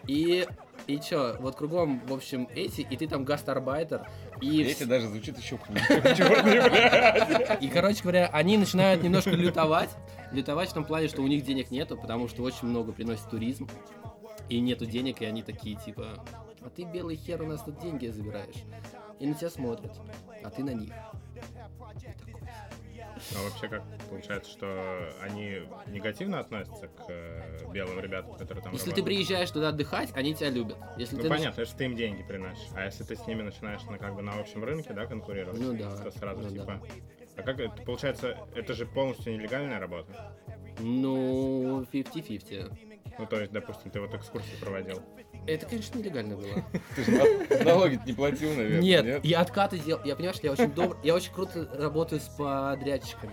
[0.06, 0.46] И
[0.86, 4.08] и чё, вот кругом, в общем, эти, и ты там гастарбайтер,
[4.40, 5.80] и, Эти даже звучит еще хуже.
[7.60, 9.90] И, короче говоря, они начинают немножко лютовать,
[10.32, 13.68] лютовать в том плане, что у них денег нету, потому что очень много приносит туризм,
[14.48, 16.24] и нету денег, и они такие, типа,
[16.62, 18.64] а ты белый хер, у нас тут деньги забираешь.
[19.20, 19.92] И на тебя смотрят,
[20.42, 20.92] а ты на них.
[23.36, 28.86] А вообще как получается, что они негативно относятся к э, белым ребятам, которые там Если
[28.86, 29.06] ты работают?
[29.06, 30.78] приезжаешь туда отдыхать, они тебя любят.
[30.96, 32.68] Если Ну ты понятно, если ты им деньги приносишь.
[32.74, 35.74] А если ты с ними начинаешь на как бы на общем рынке, да, конкурировать, Ну
[35.76, 36.80] да, то сразу ну типа.
[37.36, 40.34] А как это получается, это же полностью нелегальная работа?
[40.80, 42.87] Ну, 50-50.
[43.18, 45.02] Ну, то есть, допустим, ты вот экскурсии проводил.
[45.46, 46.64] Это, конечно, нелегально было.
[46.96, 50.04] Ты же на- налоги не платил, наверное, Нет, я откаты делал.
[50.04, 53.32] Я понимаю, что я очень добр, я очень круто работаю с подрядчиками.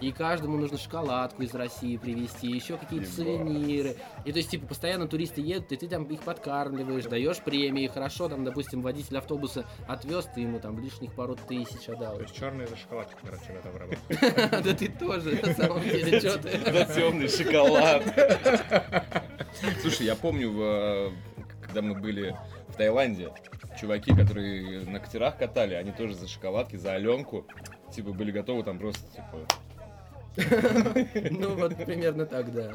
[0.00, 3.96] И каждому нужно шоколадку из России привезти, еще какие-то сувениры.
[4.24, 8.28] И то есть, типа, постоянно туристы едут, и ты там их подкармливаешь, даешь премии, хорошо,
[8.28, 12.16] там, допустим, водитель автобуса отвез, ты ему там лишних пару тысяч отдал.
[12.16, 14.62] То есть черные за шоколадки, короче, в этом работают.
[14.68, 16.58] Да ты тоже, на самом деле, что ты?
[16.72, 18.02] За темный шоколад.
[19.80, 21.12] Слушай, я помню,
[21.60, 22.36] когда мы были
[22.68, 23.32] в Таиланде,
[23.80, 27.46] чуваки, которые на катерах катали, они тоже за шоколадки, за Аленку,
[27.94, 29.46] типа, были готовы там просто, типа...
[30.36, 32.72] Ну, вот примерно так, да.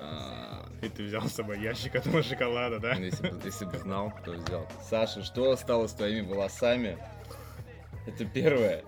[0.00, 2.92] а, И ты взял с собой ящик этого шоколада, да?
[2.94, 4.66] Если бы, если бы знал, то взял.
[4.88, 6.98] Саша, что стало с твоими волосами?
[8.06, 8.82] Это первое.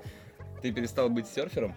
[0.63, 1.75] Ты перестал быть серфером?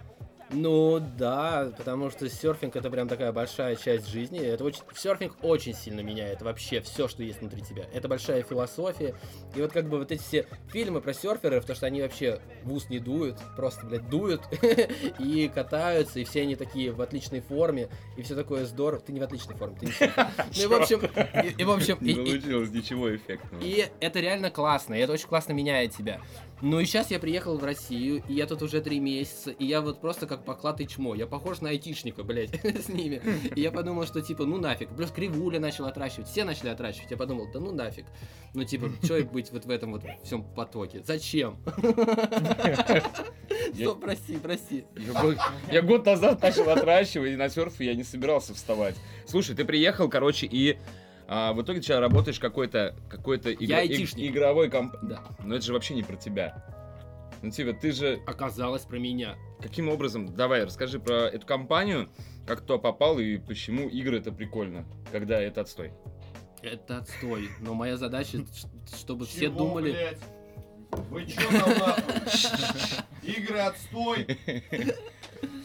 [0.50, 4.40] Ну да, потому что серфинг это прям такая большая часть жизни.
[4.40, 7.84] Это очень, серфинг очень сильно меняет вообще все, что есть внутри тебя.
[7.92, 9.14] Это большая философия.
[9.54, 12.72] И вот как бы вот эти все фильмы про серферов, то что они вообще в
[12.72, 14.42] ус не дуют, просто, блядь, дуют
[15.18, 19.00] и катаются, и все они такие в отличной форме, и все такое здорово.
[19.00, 19.92] Ты не в отличной форме, ты не.
[20.56, 21.00] Ну и в общем,
[21.58, 23.62] и, в общем, Не получилось ничего эффектного.
[23.62, 26.20] и это реально классно, и это очень классно меняет тебя.
[26.60, 29.80] Ну и сейчас я приехал в Россию, и я тут уже три месяца, и я
[29.80, 31.14] вот просто как поклад и чмо.
[31.14, 33.22] Я похож на айтишника, блядь, с ними.
[33.54, 34.88] И я подумал, что типа, ну нафиг.
[34.96, 37.10] Плюс кривуля начал отращивать, все начали отращивать.
[37.10, 38.06] Я подумал, да ну нафиг.
[38.54, 41.02] Ну типа, что быть вот в этом вот всем потоке?
[41.04, 41.58] Зачем?
[43.74, 44.84] Что, прости, прости.
[45.70, 48.96] Я год, назад начал отращивать, и на серф я не собирался вставать.
[49.26, 50.78] Слушай, ты приехал, короче, и
[51.28, 54.30] а, в итоге сейчас работаешь какой-то какой-то айтишник.
[54.30, 54.94] игровой комп...
[55.02, 55.22] Да.
[55.44, 56.64] Но это же вообще не про тебя.
[57.42, 59.36] Ну, типа, ты же Оказалось про меня.
[59.60, 60.34] каким образом...
[60.34, 62.08] Давай, расскажи про эту компанию,
[62.46, 65.92] как туда попал и почему игры это прикольно, когда это отстой.
[66.62, 67.50] Это отстой.
[67.60, 68.38] Но моя задача,
[68.96, 70.16] чтобы все думали...
[71.10, 72.02] Вы чё там нахуй?
[73.22, 74.26] Игры отстой.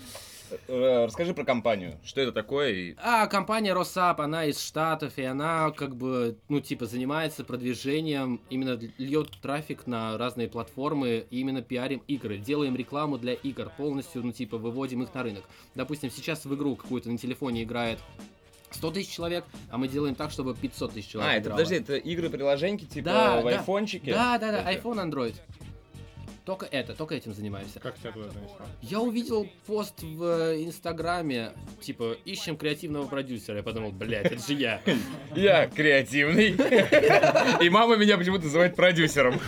[0.74, 2.96] Э, Расскажи про компанию, что это такое и...
[2.98, 8.80] А, компания Росап, она из Штатов, и она как бы, ну, типа, занимается продвижением, именно
[8.98, 14.32] льет трафик на разные платформы, и именно пиарим игры, делаем рекламу для игр, полностью, ну,
[14.32, 15.44] типа, выводим их на рынок.
[15.76, 18.00] Допустим, сейчас в игру какую-то на телефоне играет
[18.72, 21.58] 100 тысяч человек, а мы делаем так, чтобы 500 тысяч человек А, это, играло.
[21.60, 23.50] подожди, это игры-приложеньки, типа, Да, в да.
[23.60, 24.12] айфончике?
[24.12, 25.36] Да, да, да, Это- iPhone, Android.
[26.46, 27.80] Только это, только этим занимаемся.
[27.80, 28.58] Как тебя туда занесло?
[28.82, 33.58] Я увидел пост в э, Инстаграме, типа, ищем креативного продюсера.
[33.58, 34.82] Я подумал, блядь, это же я.
[35.36, 36.56] Я креативный.
[37.66, 39.40] И мама меня почему-то называет продюсером.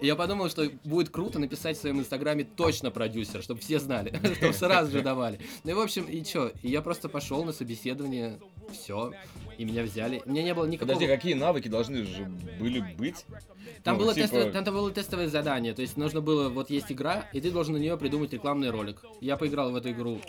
[0.00, 4.54] Я подумал, что будет круто написать в своем инстаграме точно продюсер, чтобы все знали, чтобы
[4.54, 5.40] сразу же давали.
[5.64, 8.38] Ну и в общем, и чё, и я просто пошел на собеседование,
[8.72, 9.12] все,
[9.62, 10.20] и меня взяли.
[10.26, 10.94] У меня не было никакого...
[10.94, 12.24] Подожди, какие навыки должны же
[12.58, 13.24] были быть?
[13.84, 16.90] Там, Ну, было типа- тесто- там было тестовое задание, то есть нужно было, вот есть
[16.90, 19.02] игра, и ты должен на нее придумать рекламный ролик.
[19.20, 20.20] Я поиграл в эту игру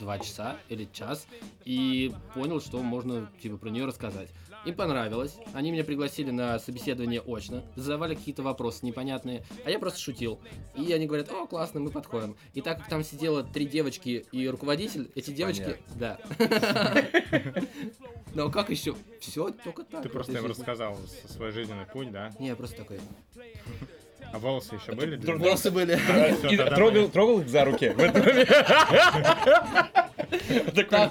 [0.00, 1.26] два часа или час,
[1.64, 4.28] и понял, что можно, типа, про нее рассказать.
[4.64, 10.00] Им понравилось, они меня пригласили на собеседование очно, задавали какие-то вопросы непонятные, а я просто
[10.00, 10.40] шутил.
[10.76, 12.36] И они говорят, о, классно, мы подходим.
[12.54, 15.76] И так как там сидело три девочки и руководитель, эти девочки...
[15.96, 16.18] Да.
[18.34, 18.94] Ну а как еще?
[19.20, 20.02] Все только так.
[20.02, 22.30] Ты просто им рассказал свой жизненный путь, да?
[22.38, 23.00] Не, я просто такой.
[24.32, 25.16] А волосы еще были?
[25.16, 25.96] Волосы были.
[27.08, 27.88] Трогал, их за руки.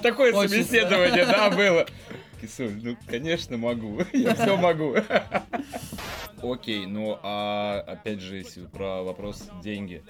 [0.02, 1.86] Такое- собеседование, да, было.
[2.40, 4.00] Кисуль, ну, конечно, могу.
[4.12, 4.96] Я все могу.
[6.42, 10.02] Окей, ну, а опять же, если про вопрос деньги.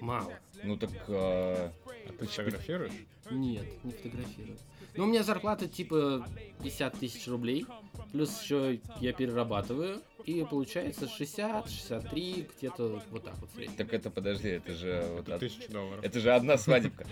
[0.00, 0.32] Мало.
[0.62, 0.90] Ну, так...
[1.08, 1.72] а,
[2.08, 2.92] А ты фотографируешь?
[3.30, 4.56] Нет, не фотографирую.
[4.94, 6.26] Ну, у меня зарплата типа
[6.62, 7.64] 50 тысяч рублей,
[8.12, 13.76] плюс еще я перерабатываю, и получается 60, 63, где-то вот так вот в среднем.
[13.76, 15.02] Так это, подожди, это же...
[15.16, 16.04] вот Это од- тысяча долларов.
[16.04, 17.06] Это же одна свадебка.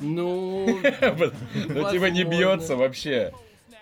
[0.00, 0.66] Ну,
[1.68, 3.34] Ну, типа не бьется вообще.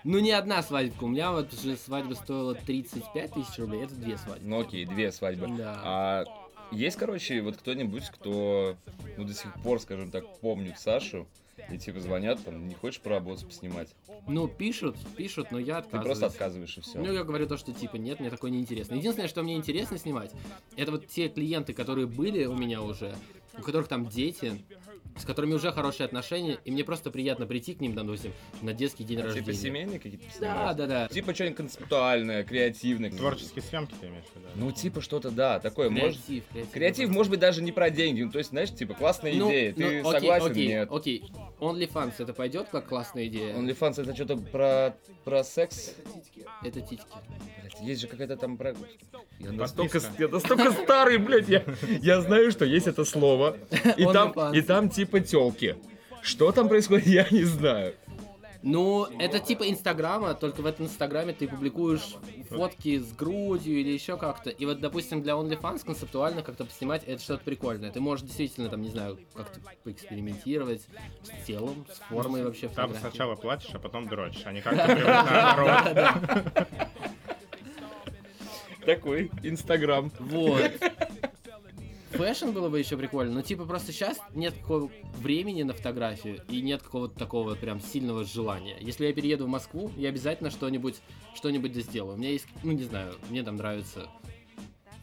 [0.03, 4.17] Ну не одна свадьбка, у меня вот же свадьба стоила 35 тысяч рублей, это две
[4.17, 4.47] свадьбы.
[4.47, 5.47] Ну окей, две свадьбы.
[5.57, 5.81] Да.
[5.83, 6.25] А
[6.71, 8.75] есть, короче, вот кто-нибудь, кто,
[9.17, 11.27] ну, до сих пор, скажем так, помнит Сашу,
[11.71, 13.89] и типа звонят, там, не хочешь поработать, поснимать?
[14.27, 16.05] Ну, пишут, пишут, но я Ты отказываюсь.
[16.05, 16.99] просто отказываешь и все.
[16.99, 18.95] Ну, я говорю то, что типа нет, мне такое неинтересно.
[18.95, 20.31] Единственное, что мне интересно снимать,
[20.75, 23.15] это вот те клиенты, которые были у меня уже,
[23.57, 24.61] у которых там дети,
[25.17, 29.03] с которыми уже хорошие отношения, и мне просто приятно прийти к ним, допустим, на детский
[29.03, 29.53] день типа рождения.
[29.53, 31.07] семейные какие-то Да, да, да.
[31.07, 33.11] Типа что-нибудь концептуальное, креативное.
[33.11, 34.47] Творческие съемки ты имеешь в виду?
[34.55, 35.89] Ну, типа что-то, да, такое.
[35.89, 36.23] Может...
[36.25, 36.71] Креатив, креатив.
[36.71, 38.21] Креатив, может быть, даже не про деньги.
[38.21, 39.73] Ну, то есть, знаешь, типа, классная Ну, идея.
[39.73, 40.51] Ты ну, окей, согласен?
[40.51, 40.89] окей, Нет.
[40.91, 43.55] Окей, OnlyFans это пойдет как классная идея?
[43.55, 44.95] OnlyFans это что-то про,
[45.25, 45.95] про секс?
[46.63, 47.05] Это титьки.
[47.61, 48.75] Блядь, есть же какая-то там про...
[49.39, 51.63] Я настолько, я настолько старый, блядь, я,
[52.01, 53.57] я знаю, что есть это слово.
[53.97, 55.77] И там, и там типа телки.
[56.21, 57.93] Что там происходит, я не знаю.
[58.61, 62.17] Ну, это типа Инстаграма, только в этом Инстаграме ты публикуешь
[62.49, 64.49] фотки с грудью или еще как-то.
[64.49, 67.89] И вот, допустим, для OnlyFans концептуально как-то поснимать это что-то прикольное.
[67.89, 70.81] Ты можешь действительно, там, не знаю, как-то поэкспериментировать
[71.23, 72.99] с телом, с формой вообще Там фотографии.
[72.99, 76.67] сначала платишь, а потом дрочишь, а не как-то.
[78.85, 80.11] Такой Инстаграм.
[80.19, 80.71] Вот.
[82.11, 86.61] Фэшн было бы еще прикольно, но типа просто сейчас нет какого времени на фотографию и
[86.61, 88.77] нет какого-то такого прям сильного желания.
[88.79, 90.95] Если я перееду в Москву, я обязательно что-нибудь
[91.35, 92.15] что-нибудь сделаю.
[92.15, 94.09] У меня есть, ну не знаю, мне там нравятся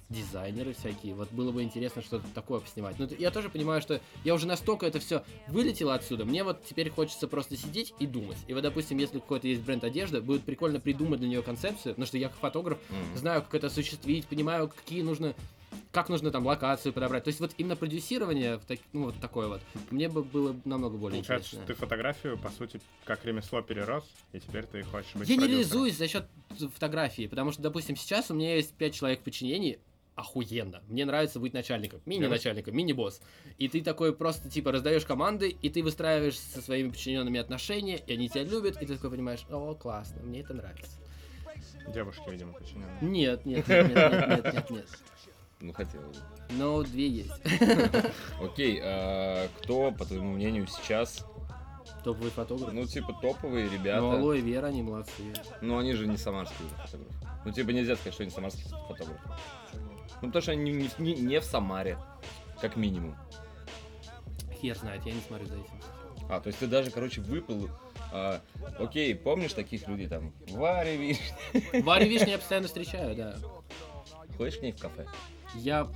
[0.08, 1.14] дизайнеры всякие.
[1.14, 2.98] Вот было бы интересно что-то такое поснимать.
[2.98, 6.24] Но я тоже понимаю, что я уже настолько это все вылетело отсюда.
[6.24, 8.38] Мне вот теперь хочется просто сидеть и думать.
[8.46, 12.06] И вот, допустим, если какой-то есть бренд одежды, будет прикольно придумать для нее концепцию, потому
[12.06, 13.16] что я как фотограф М.
[13.16, 15.34] знаю, как это осуществить, понимаю, какие нужно,
[15.92, 17.24] как нужно там локацию подобрать.
[17.24, 18.60] То есть вот именно продюсирование,
[18.92, 19.60] ну вот такое вот,
[19.90, 21.74] мне бы было намного более Получается, интересно.
[21.74, 25.48] ты фотографию, по сути, как ремесло перерос, и теперь ты хочешь быть Я не продюсером.
[25.50, 26.26] реализуюсь за счет
[26.74, 29.78] фотографии, потому что, допустим, сейчас у меня есть пять человек в подчинении,
[30.14, 30.82] охуенно.
[30.88, 33.20] Мне нравится быть начальником, мини-начальником, мини-босс.
[33.58, 38.14] И ты такой просто, типа, раздаешь команды, и ты выстраиваешь со своими подчиненными отношения, и
[38.14, 40.98] они тебя любят, и ты такой понимаешь, о, классно, мне это нравится.
[41.92, 42.98] Девушки, видимо, подчиненные.
[43.02, 44.86] Нет, нет, нет, нет, нет, нет, нет, нет.
[45.60, 46.14] Ну, хотел бы.
[46.50, 47.32] Но две есть.
[48.40, 51.24] Окей, а кто, по твоему мнению, сейчас,
[52.04, 52.72] Топовый фотограф.
[52.72, 54.00] ну, типа, топовые ребята?
[54.00, 55.32] Ну, Алло и Вера, они молодцы.
[55.60, 57.14] Ну, они же не самарские фотографы.
[57.44, 59.20] Ну, типа, нельзя сказать, что они самарские фотографы.
[60.22, 61.98] Ну, потому что они не, не- не в Самаре,
[62.60, 63.16] как минимум.
[64.60, 65.80] Хер знает, я не смотрю за этим.
[66.28, 67.68] А, то есть ты даже, короче, выпал...
[68.12, 68.40] а,
[68.78, 70.32] окей, помнишь таких людей там?
[70.50, 71.18] Варя, Виш.
[71.82, 73.36] Варю Вишню я постоянно встречаю, да.
[74.36, 75.06] Ходишь к ней в кафе?
[75.58, 75.88] Я...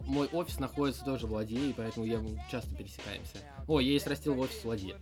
[0.00, 2.20] Мой офис находится тоже в Ладье, и поэтому я
[2.50, 3.38] часто пересекаемся.
[3.66, 4.96] О, я есть растил в офис в Ладье.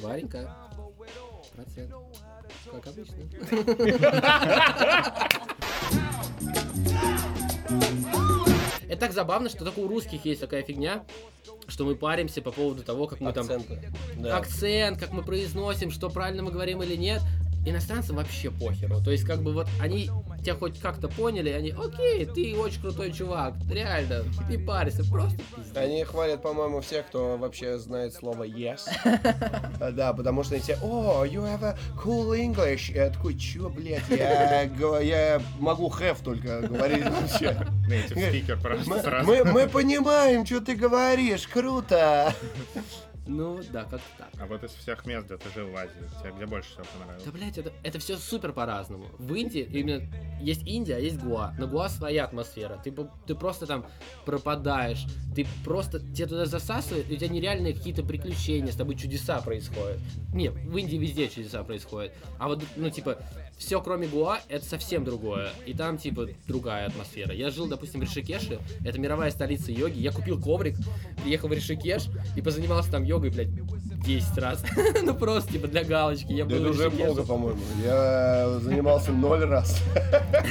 [0.00, 0.54] Варенька.
[1.54, 1.92] Процент.
[2.70, 3.14] Как обычно.
[8.88, 11.04] Это так забавно, что только у русских есть такая фигня,
[11.66, 13.92] что мы паримся по поводу того, как мы там Акценты.
[14.16, 14.38] Да.
[14.38, 17.20] акцент, как мы произносим, что правильно мы говорим или нет.
[17.70, 19.00] Иностранцам вообще похеру.
[19.00, 20.10] То есть, как бы вот они
[20.42, 25.76] тебя хоть как-то поняли, они, окей, ты очень крутой чувак, реально, не парься, просто пиздец.
[25.76, 28.80] Они хвалят, по-моему, всех, кто вообще знает слово yes.
[29.92, 32.92] Да, потому что они все, о, you have a cool English.
[32.94, 37.66] Я такой, чё, блядь, я, могу have только говорить вообще.
[39.24, 42.34] Мы, мы понимаем, что ты говоришь, круто.
[43.28, 44.30] Ну, да, как так.
[44.40, 47.24] А вот из всех мест, где ты жил в Азии, тебе где больше всего понравилось?
[47.24, 49.04] Да, блядь, это, это все супер по-разному.
[49.18, 50.02] В Индии именно
[50.40, 51.52] есть Индия, а есть Гуа.
[51.58, 52.80] На Гуа своя атмосфера.
[52.82, 52.94] Ты,
[53.26, 53.86] ты просто там
[54.24, 55.04] пропадаешь.
[55.34, 56.00] Ты просто...
[56.00, 59.98] Тебя туда засасывает, и у тебя нереальные какие-то приключения, с тобой чудеса происходят.
[60.32, 62.14] Нет, в Индии везде чудеса происходят.
[62.38, 63.18] А вот, ну, типа,
[63.58, 65.50] все кроме Гуа, это совсем другое.
[65.66, 67.34] И там, типа, другая атмосфера.
[67.34, 69.98] Я жил, допустим, в Ришикеше, это мировая столица йоги.
[69.98, 70.76] Я купил коврик,
[71.22, 72.04] приехал в Ришикеш
[72.36, 73.48] и позанимался там йогой, блядь,
[74.04, 74.64] 10 раз.
[75.02, 76.32] ну, просто, типа, для галочки.
[76.32, 77.60] Я был это уже много, по-моему.
[77.84, 79.82] Я занимался ноль раз.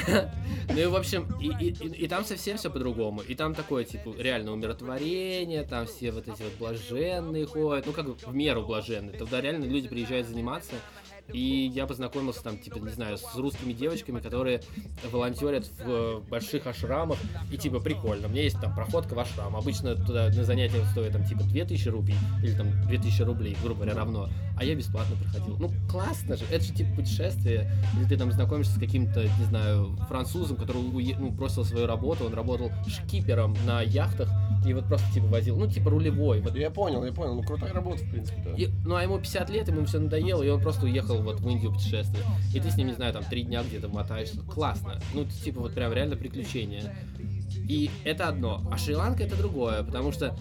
[0.69, 3.21] Ну и в общем, и, и, и- и там совсем все по-другому.
[3.21, 8.05] И там такое, типа, реально умиротворение, там все вот эти вот блаженные ходят, ну как
[8.05, 9.17] бы в меру блаженные.
[9.17, 10.73] Туда реально люди приезжают заниматься.
[11.33, 14.61] И я познакомился там, типа, не знаю, с русскими девочками, которые
[15.11, 17.17] волонтерят в э, больших ашрамах.
[17.51, 18.27] И типа прикольно.
[18.27, 19.55] У меня есть там проходка в ашрам.
[19.55, 23.95] Обычно туда на занятия стоит там типа 2000 рупий или там 2000 рублей, грубо говоря,
[23.95, 24.29] равно.
[24.57, 25.57] А я бесплатно проходил.
[25.59, 26.45] Ну, классно же.
[26.49, 27.71] Это же типа путешествие.
[27.97, 30.81] Или ты там знакомишься с каким-то, не знаю, французом, который
[31.17, 32.25] ну, бросил свою работу.
[32.25, 34.29] Он работал шкипером на яхтах.
[34.65, 36.41] И вот просто типа возил, ну типа рулевой.
[36.41, 37.35] Вот Я понял, я понял.
[37.35, 38.51] Ну, крутая работа, в принципе, да.
[38.51, 41.49] и- ну а ему 50 лет, ему все надоело, и он просто уехал вот в
[41.49, 42.25] Индию путешествовать.
[42.53, 44.41] И ты с ним, не знаю, там три дня где-то мотаешься.
[44.41, 44.99] Классно.
[45.13, 46.95] Ну, типа вот прям реально приключение.
[47.69, 48.61] И это одно.
[48.71, 50.35] А Шри-Ланка это другое, потому что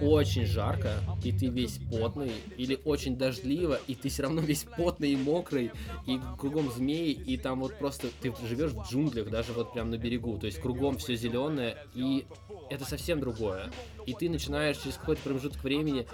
[0.00, 5.12] очень жарко, и ты весь потный, или очень дождливо, и ты все равно весь потный
[5.12, 5.70] и мокрый,
[6.06, 9.98] и кругом змеи, и там вот просто ты живешь в джунглях, даже вот прям на
[9.98, 12.26] берегу, то есть кругом все зеленое, и
[12.70, 13.70] это совсем другое.
[14.06, 16.06] И ты начинаешь через какой-то промежуток времени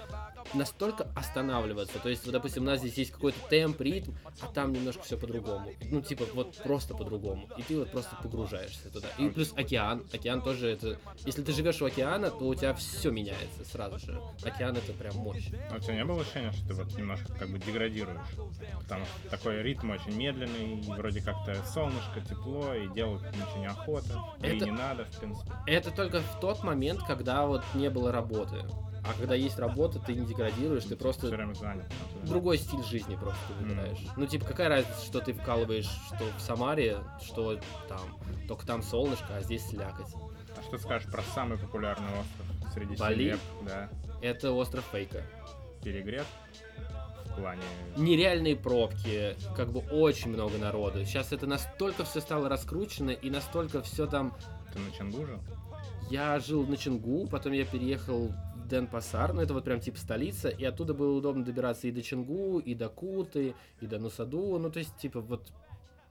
[0.53, 1.99] настолько останавливаться.
[1.99, 5.17] То есть, вот, допустим, у нас здесь есть какой-то темп, ритм, а там немножко все
[5.17, 5.69] по-другому.
[5.89, 7.47] Ну, типа, вот просто по-другому.
[7.57, 9.07] И ты вот просто погружаешься туда.
[9.17, 10.03] И плюс океан.
[10.11, 10.99] Океан тоже это...
[11.25, 14.21] Если ты живешь у океана, то у тебя все меняется сразу же.
[14.43, 15.49] Океан это прям мощь.
[15.71, 18.19] А у тебя не было ощущения, что ты вот немножко как бы деградируешь?
[18.79, 23.67] Потому что такой ритм очень медленный, и вроде как-то солнышко, тепло, и делать ничего не
[23.67, 25.51] охота, да и Это- не надо, в принципе.
[25.67, 28.63] Это только в тот момент, когда вот не было работы.
[29.05, 31.85] А когда есть работа, ты не деградируешь, ты Все просто время занят.
[32.21, 32.27] да.
[32.29, 33.99] другой стиль жизни просто выбираешь.
[34.15, 37.99] Ну, типа, какая разница, что ты вкалываешь, что в Самаре, что там.
[38.47, 40.07] Только там солнышко, а здесь слякоть.
[40.57, 43.15] А что скажешь про самый популярный остров среди Бали?
[43.15, 43.39] селеб?
[43.63, 43.89] Да,
[44.21, 45.23] Это остров Фейка.
[45.83, 46.25] перегрет
[47.25, 47.61] в плане...
[47.97, 51.03] Нереальные пробки, как бы очень много народу.
[51.05, 54.33] Сейчас это настолько все стало раскручено, и настолько все там...
[54.71, 55.39] Ты на Чангу жил?
[56.09, 60.49] Я жил на Чингу, потом я переехал в Денпасар, ну это вот прям типа столица,
[60.49, 64.69] и оттуда было удобно добираться и до Чингу, и до Куты, и до Нусаду, ну
[64.69, 65.51] то есть типа вот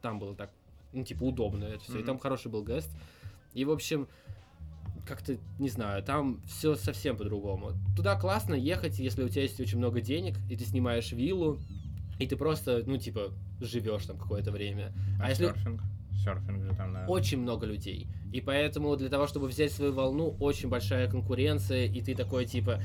[0.00, 0.50] там было так,
[0.92, 2.06] ну типа удобно это все, и Мгм.
[2.06, 2.90] там хороший был гест.
[3.54, 4.08] И в общем,
[5.06, 7.72] как-то, не знаю, там все совсем по-другому.
[7.96, 11.58] Туда классно ехать, если у тебя есть очень много денег, и ты снимаешь виллу,
[12.18, 14.92] и ты просто, ну типа, живешь там какое-то время.
[15.20, 15.82] А если серфинг?
[16.22, 17.08] Серфинг же там, наверное.
[17.08, 18.08] очень много людей.
[18.32, 22.80] И поэтому для того, чтобы взять свою волну, очень большая конкуренция, и ты такой типа,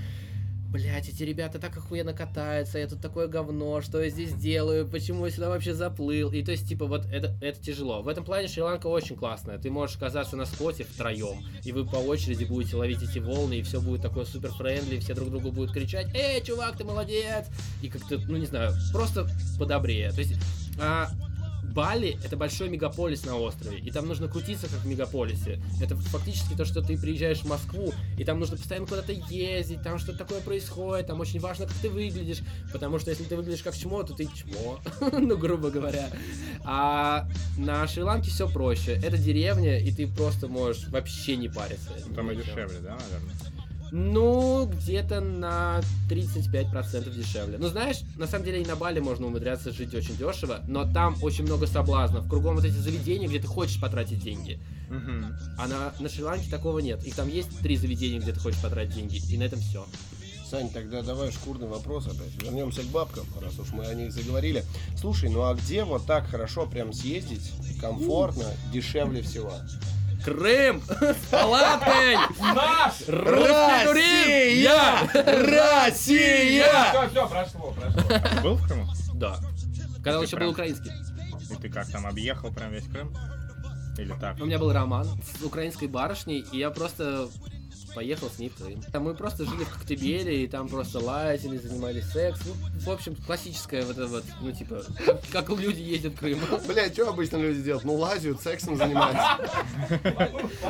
[0.70, 5.26] блять, эти ребята так охуенно катаются, я тут такое говно, что я здесь делаю, почему
[5.26, 6.32] я сюда вообще заплыл?
[6.32, 8.02] И то есть, типа, вот это, это тяжело.
[8.02, 9.58] В этом плане Шри-Ланка очень классная.
[9.58, 13.62] Ты можешь оказаться на споте втроем, и вы по очереди будете ловить эти волны, и
[13.62, 17.46] все будет такое супер friendly, все друг другу будут кричать, эй, чувак, ты молодец!
[17.82, 19.28] И как-то, ну не знаю, просто
[19.58, 20.12] подобрее.
[20.12, 20.34] То есть,
[20.80, 21.10] а,
[21.78, 25.61] Бали это большой мегаполис на острове, и там нужно крутиться как в мегаполисе.
[25.80, 29.99] Это фактически то, что ты приезжаешь в Москву, и там нужно постоянно куда-то ездить, там
[29.99, 32.39] что-то такое происходит, там очень важно, как ты выглядишь,
[32.73, 34.80] потому что если ты выглядишь как чмо, то ты чмо,
[35.11, 36.09] ну, грубо говоря.
[36.63, 38.93] А на Шри-Ланке все проще.
[38.93, 41.91] Это деревня, и ты просто можешь вообще не париться.
[42.15, 43.57] Там и дешевле, да, наверное?
[43.92, 47.58] Ну, где-то на 35% дешевле.
[47.58, 51.16] Ну, знаешь, на самом деле и на Бали можно умудряться жить очень дешево, но там
[51.22, 52.28] очень много соблазнов.
[52.30, 54.60] Кругом вот эти заведения, где ты хочешь потратить деньги.
[54.90, 55.36] Мгм.
[55.58, 57.04] А на, на Шри-Ланке такого нет.
[57.06, 59.86] Их там есть три заведения, где ты хочешь потратить деньги, и на этом все.
[60.50, 62.42] Сань, тогда давай шкурный вопрос опять.
[62.42, 64.64] Вернемся к бабкам, раз уж мы о них заговорили.
[64.96, 69.52] Слушай, ну а где вот так хорошо прям съездить, комфортно, дешевле всего?
[70.28, 70.82] Крым!
[70.89, 72.15] С палаткой!
[72.38, 73.07] Наш!
[73.07, 74.61] Русский туризм!
[74.61, 75.09] Я!
[75.86, 76.89] Россия!
[76.89, 78.41] Все, все, прошло, прошло.
[78.43, 78.88] Был в Крыму?
[79.13, 79.38] Да.
[80.03, 80.91] Когда еще прям- был украинский.
[81.49, 83.15] И ты как там объехал прям весь Крым?
[83.97, 84.38] Или так?
[84.41, 85.07] У меня был роман
[85.39, 87.30] с украинской барышней, и я просто
[87.98, 88.80] поехал с ней в Крым.
[89.04, 92.54] Мы просто жили в Коктебеле, и там просто лазили, занимались сексом.
[92.86, 94.84] Ну, в общем, классическая вот это вот, ну, типа,
[95.32, 96.39] как, люди ездят в Крым.
[96.68, 97.86] Блядь, что обычно люди делают?
[97.86, 99.39] Ну, лазят, сексом занимаются.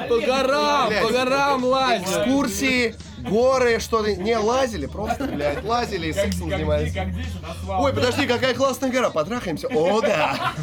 [0.07, 2.07] По горам, по горам лазят.
[2.07, 2.95] Экскурсии,
[3.30, 4.15] горы, что-то.
[4.15, 6.95] Не, лазили, просто, блядь, лазили и сексом занимались.
[7.67, 9.67] Ой, подожди, какая классная гора, потрахаемся.
[9.67, 10.53] О, да.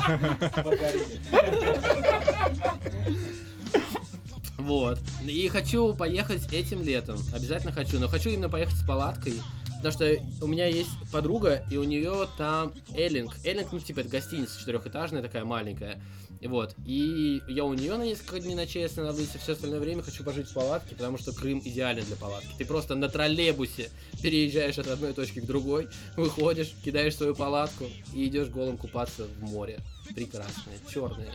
[4.65, 4.99] Вот.
[5.29, 7.19] И хочу поехать этим летом.
[7.35, 8.01] Обязательно хочу.
[8.01, 9.35] Но хочу именно поехать с палаткой.
[9.83, 13.37] Потому что у меня есть подруга, и у нее там Эллинг.
[13.45, 16.01] Эллинг, ну, типа, это гостиница четырехэтажная, такая маленькая.
[16.41, 16.75] Вот.
[16.87, 20.49] И я у нее на несколько дней ночей остановлюсь, и все остальное время хочу пожить
[20.49, 22.49] в палатке, потому что Крым идеален для палатки.
[22.57, 23.91] Ты просто на троллейбусе
[24.23, 27.85] переезжаешь от одной точки к другой, выходишь, кидаешь свою палатку
[28.15, 29.81] и идешь голым купаться в море.
[30.15, 31.33] Прекрасное, черное.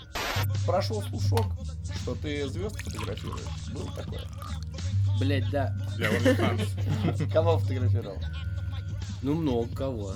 [0.65, 1.45] Прошел слушок,
[2.01, 3.41] что ты звезд фотографируешь.
[3.73, 4.21] Было такое?
[5.19, 5.75] Блять, да.
[7.33, 8.17] Кого фотографировал?
[9.21, 10.13] Ну, много кого.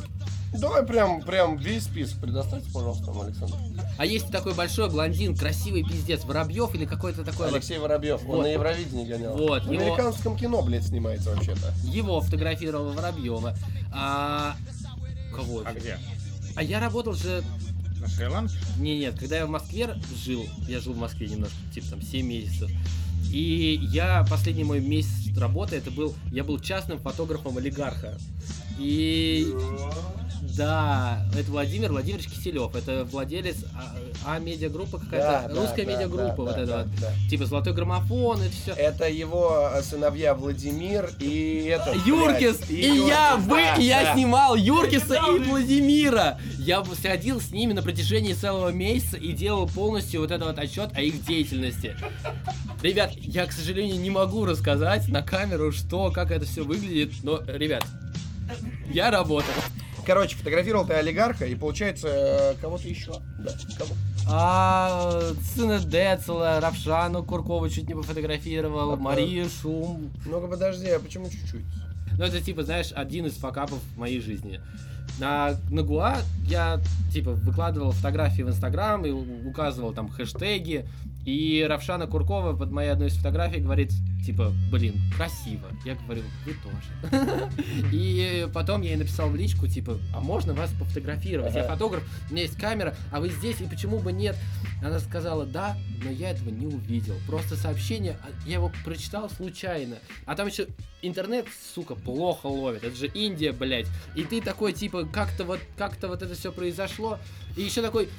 [0.54, 3.56] Давай прям, прям весь список предоставьте, пожалуйста, нам, Александр.
[3.98, 7.50] А есть такой большой блондин, красивый пиздец, Воробьев или какой-то такой.
[7.50, 8.42] Алексей Воробьев, он Вот.
[8.44, 9.36] на Евровидении гонял.
[9.36, 11.74] Вот, В его- американском кино, блядь, снимается вообще-то.
[11.84, 13.56] Его фотографировал Воробьева.
[13.92, 14.56] А
[15.36, 15.64] кого?
[15.66, 15.98] А где?
[16.56, 17.44] А я работал же.
[18.04, 18.56] На Шри-Ланке?
[18.80, 19.96] Не, нет, когда я в Москве
[20.26, 22.70] жил, я жил в Москве немножко, типа там 7 месяцев.
[23.32, 28.18] И я последний мой месяц работы, это был, я был частным фотографом олигарха.
[28.78, 29.48] И
[30.56, 36.36] да, это Владимир Владимирович Киселев, это владелец А, а медиагруппа какая-то, Да, русская да, медиагруппа,
[36.36, 37.00] да, вот да, это да, вот.
[37.00, 37.30] да.
[37.30, 38.74] Типа золотой граммофон, это все.
[38.74, 41.96] Это его э, сыновья Владимир и это.
[42.06, 42.58] Юркис!
[42.58, 44.14] блядь, И, я, Юркис, вы, да, и я да.
[44.14, 46.38] снимал Юркиса и Владимира!
[46.60, 50.60] Я бы сходил с ними на протяжении целого месяца и делал полностью вот этот вот
[50.60, 51.96] отчет о их деятельности.
[52.82, 57.42] Ребят, я, к сожалению, не могу рассказать на камеру, что, как это все выглядит, но,
[57.48, 57.86] ребят,
[58.92, 59.54] я работал.
[60.06, 63.14] Короче, фотографировал ты олигарха и получается э, кого-то еще.
[63.40, 63.96] Да, кого?
[64.28, 65.22] А
[65.56, 68.96] сына Децела, Равшану Куркову чуть не пофотографировал.
[68.98, 71.66] Марию Шум, Ну-ка подожди, а почему чуть-чуть?
[72.18, 74.62] Ну, это, типа, знаешь, один из факапов в моей жизни.
[75.20, 76.80] На, на Гуа я,
[77.12, 80.88] типа, выкладывал фотографии в Инстаграм и указывал там хэштеги.
[81.26, 83.92] И Равшана Куркова под моей одной из фотографий говорит,
[84.26, 85.68] типа, блин, красиво.
[85.86, 87.50] Я говорю, вы тоже.
[87.92, 91.56] И потом я ей написал в личку, типа, а можно вас пофотографировать?
[91.56, 94.36] Я фотограф, у меня есть камера, а вы здесь, и почему бы нет?
[94.84, 97.16] Она сказала, да, но я этого не увидел.
[97.28, 99.98] Просто сообщение, а я его прочитал случайно.
[100.26, 100.68] А там еще
[101.02, 102.84] интернет, сука, плохо ловит.
[102.84, 103.88] Это же Индия, блядь.
[104.16, 107.18] И ты такой, типа, как-то вот, как-то вот это все произошло.
[107.56, 108.10] И еще такой,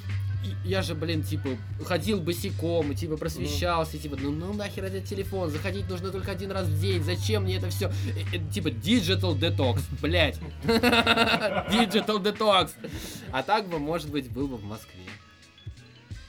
[0.63, 1.49] я же, блин, типа,
[1.83, 6.31] ходил босиком, и, типа, просвещался, и, типа, ну, ну нахер этот телефон, заходить нужно только
[6.31, 7.91] один раз в день, зачем мне это все?
[8.53, 10.39] Типа, digital detox, блядь.
[10.63, 12.71] Digital detox.
[13.31, 15.03] А так бы, может быть, был бы в Москве.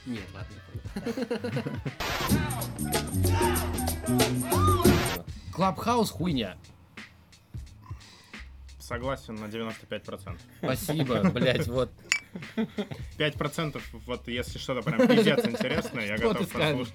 [0.05, 0.55] Нет, ладно.
[5.53, 6.57] Клабхаус хуйня.
[8.79, 10.37] Согласен на 95%.
[10.59, 11.89] Спасибо, блядь, вот.
[13.17, 16.93] 5% вот если что-то прям пиздец интересное, я готов послушать.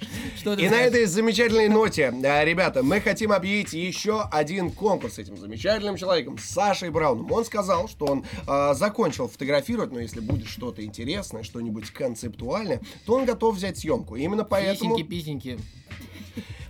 [0.59, 5.37] И на этой замечательной ноте, э, ребята, мы хотим объявить еще один конкурс с этим
[5.37, 7.31] замечательным человеком, Сашей Брауном.
[7.33, 13.15] Он сказал, что он э, закончил фотографировать, но если будет что-то интересное, что-нибудь концептуальное, то
[13.15, 14.17] он готов взять съемку.
[14.17, 15.59] Именно поэтому, Писеньки-писеньки.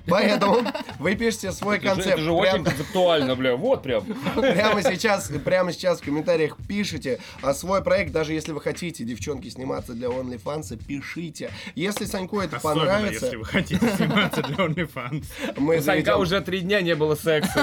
[0.07, 0.59] Поэтому
[0.99, 2.15] вы пишете свой Это же, концепт.
[2.15, 4.05] это же очень Прям- концептуально, бля, вот прям.
[4.35, 9.49] Прямо сейчас, прямо сейчас в комментариях пишите а, свой проект, даже если вы хотите, девчонки,
[9.49, 11.51] сниматься для OnlyFans, пишите.
[11.75, 15.25] Если Саньку это Особенно, понравится, если вы хотите сниматься для OnlyFans.
[15.59, 15.83] мы У Санька
[16.13, 17.61] заведем, уже три дня не было секса.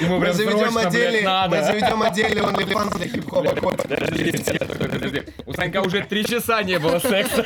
[0.00, 3.74] Ему мы заведем срочно, блядь, отдельный, мы заведем отдельный OnlyFans для хип-хопа.
[5.46, 7.42] У Санька уже три часа не было секса.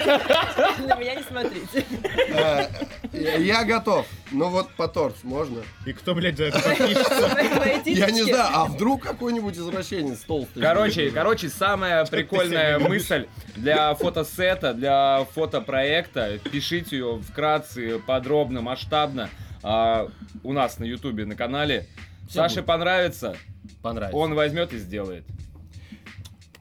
[0.86, 1.84] На меня не смотрите.
[2.28, 2.66] Э,
[3.64, 4.06] Я готов.
[4.30, 5.62] Ну вот по торт можно?
[5.86, 7.38] И кто, блядь, за это подпишется?
[7.90, 10.60] Я не знаю, а вдруг какой-нибудь извращенец толстый?
[10.60, 19.30] Короче, короче, самая прикольная мысль для фотосета, для фотопроекта, пишите ее вкратце, подробно, масштабно
[19.62, 20.08] а,
[20.42, 21.86] у нас на ютубе, на канале.
[22.30, 22.66] Саше будет.
[22.66, 23.36] понравится,
[23.82, 24.16] Понравится.
[24.16, 25.24] он возьмет и сделает.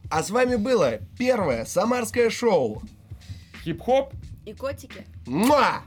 [0.09, 2.83] А с вами было первое самарское шоу.
[3.63, 4.13] Хип-хоп,
[4.45, 5.05] И котики.
[5.25, 5.81] Муа!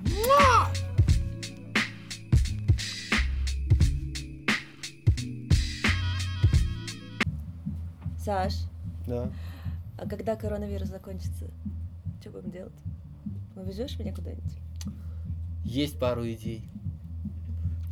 [8.27, 8.55] Саш,
[9.07, 9.31] Да.
[9.97, 11.45] а когда коронавирус закончится,
[12.21, 12.73] что будем делать?
[13.55, 14.59] Увезешь меня куда-нибудь?
[15.65, 16.69] Есть пару идей.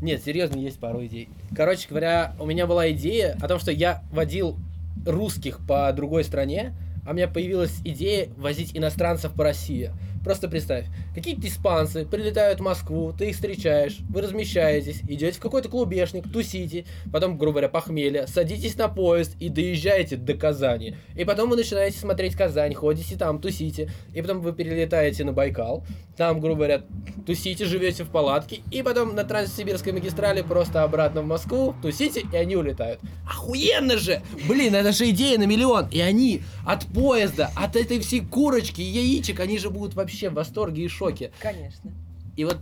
[0.02, 1.28] Нет, серьезно, есть пару идей.
[1.54, 4.58] Короче говоря, у меня была идея о том, что я водил
[5.06, 6.74] русских по другой стране,
[7.06, 9.92] а у меня появилась идея возить иностранцев по России.
[10.24, 15.68] Просто представь, какие-то испанцы прилетают в Москву, ты их встречаешь, вы размещаетесь, идете в какой-то
[15.68, 20.96] клубешник, тусите, потом, грубо говоря, похмелье, садитесь на поезд и доезжаете до Казани.
[21.14, 25.84] И потом вы начинаете смотреть Казань, ходите там, тусите, и потом вы перелетаете на Байкал,
[26.16, 26.84] там, грубо говоря,
[27.26, 32.36] тусите, живете в палатке, и потом на Транссибирской магистрали просто обратно в Москву, тусите, и
[32.36, 33.00] они улетают.
[33.28, 34.22] Охуенно же!
[34.48, 35.88] Блин, это же идея на миллион!
[35.90, 40.84] И они от поезда, от этой всей курочки яичек, они же будут вообще в восторге
[40.84, 41.32] и шоке.
[41.40, 41.92] Конечно.
[42.36, 42.58] И вот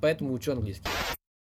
[0.00, 0.88] поэтому учу английский.